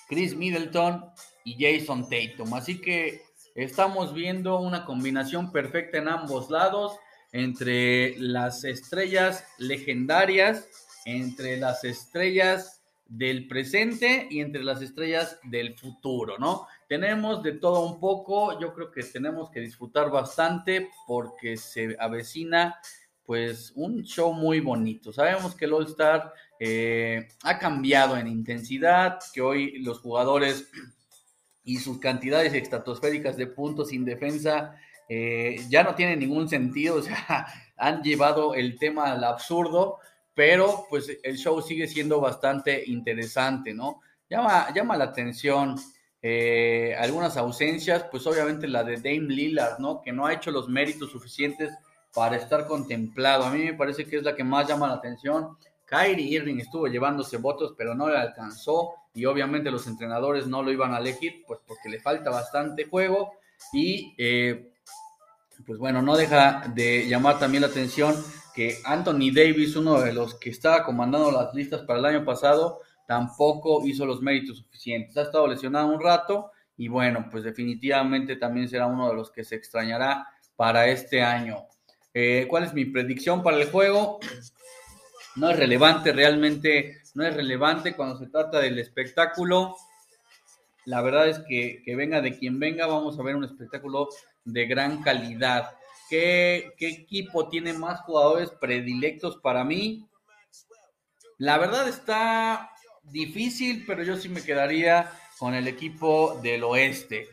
Chris 0.08 0.34
Middleton 0.34 1.04
y 1.44 1.56
Jason 1.58 2.08
Tatum. 2.08 2.54
Así 2.54 2.80
que 2.80 3.22
estamos 3.54 4.14
viendo 4.14 4.58
una 4.60 4.84
combinación 4.84 5.52
perfecta 5.52 5.98
en 5.98 6.08
ambos 6.08 6.50
lados 6.50 6.96
entre 7.32 8.18
las 8.18 8.64
estrellas 8.64 9.44
legendarias, 9.58 10.68
entre 11.04 11.56
las 11.56 11.84
estrellas 11.84 12.82
del 13.06 13.46
presente 13.46 14.26
y 14.30 14.40
entre 14.40 14.64
las 14.64 14.80
estrellas 14.80 15.38
del 15.44 15.76
futuro, 15.78 16.38
¿no? 16.38 16.66
Tenemos 16.88 17.42
de 17.42 17.52
todo 17.52 17.86
un 17.86 18.00
poco, 18.00 18.58
yo 18.60 18.72
creo 18.72 18.90
que 18.90 19.02
tenemos 19.02 19.50
que 19.50 19.60
disfrutar 19.60 20.10
bastante 20.10 20.90
porque 21.06 21.56
se 21.56 21.96
avecina 21.98 22.78
pues 23.24 23.72
un 23.76 24.02
show 24.02 24.32
muy 24.32 24.60
bonito. 24.60 25.12
Sabemos 25.12 25.54
que 25.54 25.66
el 25.66 25.74
All 25.74 25.86
Star 25.86 26.32
eh, 26.58 27.28
ha 27.42 27.58
cambiado 27.58 28.16
en 28.16 28.26
intensidad, 28.28 29.18
que 29.32 29.40
hoy 29.40 29.78
los 29.82 30.00
jugadores 30.00 30.70
y 31.64 31.78
sus 31.78 31.98
cantidades 31.98 32.52
estratosféricas 32.54 33.36
de 33.36 33.46
puntos 33.46 33.90
sin 33.90 34.04
defensa 34.04 34.76
eh, 35.08 35.56
ya 35.68 35.82
no 35.82 35.94
tienen 35.94 36.20
ningún 36.20 36.48
sentido, 36.48 36.96
o 36.98 37.02
sea, 37.02 37.46
han 37.76 38.02
llevado 38.02 38.54
el 38.54 38.78
tema 38.78 39.12
al 39.12 39.24
absurdo, 39.24 39.98
pero 40.34 40.86
pues 40.88 41.18
el 41.22 41.36
show 41.36 41.60
sigue 41.60 41.86
siendo 41.86 42.20
bastante 42.20 42.82
interesante, 42.86 43.74
¿no? 43.74 44.00
Llama, 44.30 44.72
llama 44.72 44.96
la 44.96 45.04
atención 45.04 45.76
eh, 46.22 46.96
algunas 46.98 47.36
ausencias, 47.36 48.04
pues 48.10 48.26
obviamente 48.26 48.68
la 48.68 48.84
de 48.84 48.96
Dame 48.96 49.34
Lillard, 49.34 49.78
¿no? 49.78 50.00
Que 50.00 50.12
no 50.12 50.24
ha 50.24 50.32
hecho 50.32 50.50
los 50.50 50.68
méritos 50.68 51.10
suficientes 51.10 51.70
para 52.14 52.36
estar 52.36 52.66
contemplado. 52.66 53.44
A 53.44 53.50
mí 53.50 53.64
me 53.64 53.74
parece 53.74 54.06
que 54.06 54.16
es 54.16 54.22
la 54.22 54.34
que 54.34 54.44
más 54.44 54.68
llama 54.68 54.86
la 54.86 54.94
atención. 54.94 55.56
Kyrie 55.84 56.28
Irving 56.28 56.58
estuvo 56.58 56.86
llevándose 56.86 57.36
votos, 57.36 57.74
pero 57.76 57.94
no 57.94 58.08
le 58.08 58.16
alcanzó 58.16 58.94
y 59.14 59.24
obviamente 59.26 59.70
los 59.70 59.86
entrenadores 59.86 60.46
no 60.46 60.62
lo 60.62 60.72
iban 60.72 60.94
a 60.94 60.98
elegir, 60.98 61.44
pues 61.46 61.60
porque 61.66 61.88
le 61.88 62.00
falta 62.00 62.30
bastante 62.30 62.86
juego 62.86 63.32
y 63.72 64.14
eh, 64.18 64.72
pues 65.66 65.78
bueno, 65.78 66.02
no 66.02 66.16
deja 66.16 66.64
de 66.74 67.06
llamar 67.06 67.38
también 67.38 67.62
la 67.62 67.68
atención 67.68 68.14
que 68.54 68.78
Anthony 68.84 69.32
Davis, 69.32 69.76
uno 69.76 70.00
de 70.00 70.12
los 70.12 70.34
que 70.34 70.50
estaba 70.50 70.84
comandando 70.84 71.30
las 71.30 71.54
listas 71.54 71.82
para 71.82 71.98
el 71.98 72.04
año 72.04 72.24
pasado, 72.24 72.80
tampoco 73.06 73.86
hizo 73.86 74.04
los 74.06 74.20
méritos 74.20 74.58
suficientes. 74.58 75.16
Ha 75.16 75.22
estado 75.22 75.46
lesionado 75.46 75.88
un 75.88 76.00
rato 76.00 76.50
y 76.76 76.88
bueno, 76.88 77.28
pues 77.30 77.44
definitivamente 77.44 78.36
también 78.36 78.68
será 78.68 78.86
uno 78.86 79.08
de 79.08 79.14
los 79.14 79.30
que 79.30 79.44
se 79.44 79.54
extrañará 79.54 80.26
para 80.56 80.86
este 80.88 81.22
año. 81.22 81.66
Eh, 82.14 82.46
¿Cuál 82.48 82.64
es 82.64 82.74
mi 82.74 82.84
predicción 82.84 83.42
para 83.42 83.58
el 83.58 83.70
juego? 83.70 84.20
No 85.36 85.50
es 85.50 85.58
relevante, 85.58 86.12
realmente 86.12 87.01
no 87.14 87.24
es 87.26 87.34
relevante 87.34 87.94
cuando 87.94 88.18
se 88.18 88.26
trata 88.26 88.58
del 88.60 88.78
espectáculo. 88.78 89.76
La 90.84 91.00
verdad 91.02 91.28
es 91.28 91.40
que, 91.48 91.82
venga 91.96 92.20
de 92.20 92.38
quien 92.38 92.58
venga, 92.58 92.86
vamos 92.86 93.18
a 93.18 93.22
ver 93.22 93.36
un 93.36 93.44
espectáculo 93.44 94.08
de 94.44 94.66
gran 94.66 95.02
calidad. 95.02 95.76
¿Qué, 96.08 96.72
¿Qué, 96.76 96.88
equipo 96.88 97.48
tiene 97.48 97.72
más 97.72 98.00
jugadores 98.00 98.50
predilectos 98.50 99.36
para 99.38 99.64
mí? 99.64 100.08
La 101.38 101.58
verdad 101.58 101.88
está 101.88 102.70
difícil, 103.02 103.84
pero 103.86 104.02
yo 104.02 104.16
sí 104.16 104.28
me 104.28 104.42
quedaría 104.42 105.10
con 105.38 105.54
el 105.54 105.68
equipo 105.68 106.38
del 106.42 106.64
oeste. 106.64 107.28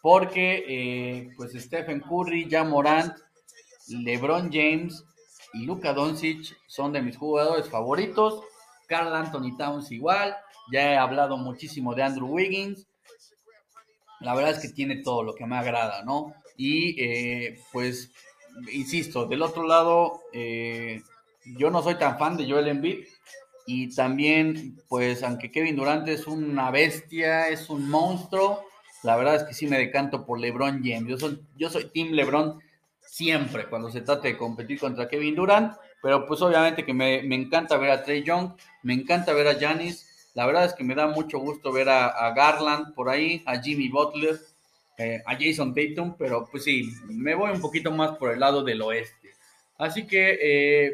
Porque, 0.00 0.64
eh, 0.66 1.30
pues, 1.36 1.52
Stephen 1.52 2.00
Curry, 2.00 2.48
ya 2.48 2.64
Morant 2.64 3.16
LeBron 3.88 4.50
James 4.52 5.04
y 5.52 5.64
Luka 5.64 5.92
Doncic 5.92 6.56
son 6.66 6.92
de 6.92 7.02
mis 7.02 7.16
jugadores 7.16 7.68
favoritos. 7.68 8.42
Carl 8.92 9.14
Anthony 9.14 9.56
Towns 9.56 9.90
igual. 9.90 10.36
Ya 10.70 10.92
he 10.92 10.96
hablado 10.98 11.38
muchísimo 11.38 11.94
de 11.94 12.02
Andrew 12.02 12.26
Wiggins. 12.26 12.86
La 14.20 14.34
verdad 14.34 14.52
es 14.52 14.58
que 14.58 14.68
tiene 14.68 14.96
todo 15.02 15.22
lo 15.22 15.34
que 15.34 15.46
me 15.46 15.56
agrada, 15.56 16.04
¿no? 16.04 16.34
Y 16.58 17.02
eh, 17.02 17.58
pues, 17.72 18.10
insisto, 18.70 19.24
del 19.24 19.40
otro 19.40 19.66
lado, 19.66 20.20
eh, 20.34 21.02
yo 21.56 21.70
no 21.70 21.82
soy 21.82 21.94
tan 21.94 22.18
fan 22.18 22.36
de 22.36 22.48
Joel 22.48 22.68
Embiid. 22.68 23.06
Y 23.66 23.94
también, 23.94 24.78
pues, 24.88 25.22
aunque 25.22 25.50
Kevin 25.50 25.76
Durant 25.76 26.06
es 26.08 26.26
una 26.26 26.70
bestia, 26.70 27.48
es 27.48 27.70
un 27.70 27.88
monstruo, 27.88 28.62
la 29.02 29.16
verdad 29.16 29.36
es 29.36 29.44
que 29.44 29.54
sí 29.54 29.66
me 29.66 29.78
decanto 29.78 30.26
por 30.26 30.38
LeBron 30.38 30.82
James. 30.84 31.08
Yo 31.08 31.16
soy, 31.16 31.40
yo 31.56 31.70
soy 31.70 31.86
Team 31.86 32.10
LeBron 32.10 32.60
siempre 33.00 33.68
cuando 33.68 33.90
se 33.90 34.02
trate 34.02 34.28
de 34.28 34.36
competir 34.36 34.78
contra 34.78 35.08
Kevin 35.08 35.34
Durant, 35.34 35.74
pero 36.02 36.26
pues 36.26 36.42
obviamente 36.42 36.84
que 36.84 36.92
me, 36.92 37.20
encanta 37.34 37.78
ver 37.78 37.92
a 37.92 38.02
Trey 38.02 38.24
Young, 38.24 38.50
me 38.82 38.92
encanta 38.92 39.32
ver 39.32 39.46
a 39.46 39.58
Janis, 39.58 40.30
la 40.34 40.44
verdad 40.46 40.64
es 40.64 40.74
que 40.74 40.84
me 40.84 40.96
da 40.96 41.06
mucho 41.06 41.38
gusto 41.38 41.72
ver 41.72 41.88
a, 41.88 42.34
Garland 42.34 42.92
por 42.94 43.08
ahí, 43.08 43.42
a 43.46 43.58
Jimmy 43.60 43.88
Butler, 43.88 44.38
eh, 44.98 45.22
a 45.24 45.36
Jason 45.38 45.72
Tatum, 45.72 46.16
pero 46.18 46.46
pues 46.50 46.64
sí, 46.64 46.90
me 47.06 47.34
voy 47.34 47.52
un 47.52 47.60
poquito 47.60 47.92
más 47.92 48.16
por 48.18 48.32
el 48.32 48.40
lado 48.40 48.64
del 48.64 48.82
oeste. 48.82 49.30
Así 49.78 50.06
que, 50.06 50.38
eh, 50.40 50.92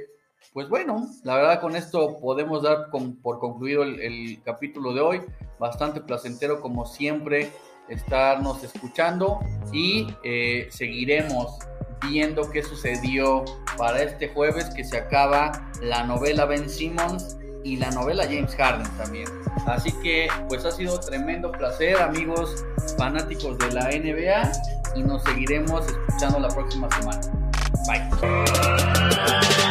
pues 0.52 0.68
bueno, 0.68 1.08
la 1.24 1.36
verdad 1.36 1.60
con 1.60 1.74
esto 1.74 2.18
podemos 2.20 2.62
dar 2.62 2.90
por 2.90 3.38
concluido 3.38 3.84
el, 3.84 4.40
capítulo 4.44 4.92
de 4.92 5.00
hoy, 5.00 5.22
bastante 5.58 6.00
placentero 6.00 6.60
como 6.60 6.84
siempre 6.84 7.50
estarnos 7.88 8.62
escuchando 8.62 9.40
y 9.72 10.06
eh, 10.22 10.68
seguiremos 10.70 11.58
viendo 12.02 12.50
qué 12.50 12.62
sucedió 12.62 13.44
para 13.78 14.02
este 14.02 14.28
jueves 14.28 14.66
que 14.70 14.84
se 14.84 14.98
acaba 14.98 15.70
la 15.80 16.04
novela 16.04 16.44
Ben 16.44 16.68
Simmons 16.68 17.36
y 17.64 17.76
la 17.76 17.90
novela 17.90 18.24
James 18.24 18.54
Harden 18.56 18.88
también. 18.96 19.28
Así 19.66 19.92
que 20.02 20.28
pues 20.48 20.64
ha 20.64 20.70
sido 20.70 20.98
tremendo 21.00 21.52
placer 21.52 21.96
amigos 21.96 22.64
fanáticos 22.96 23.58
de 23.58 23.72
la 23.72 23.84
NBA 23.90 24.52
y 24.96 25.02
nos 25.02 25.22
seguiremos 25.24 25.86
escuchando 25.86 26.40
la 26.40 26.48
próxima 26.48 26.88
semana. 26.90 27.20
Bye. 27.86 29.67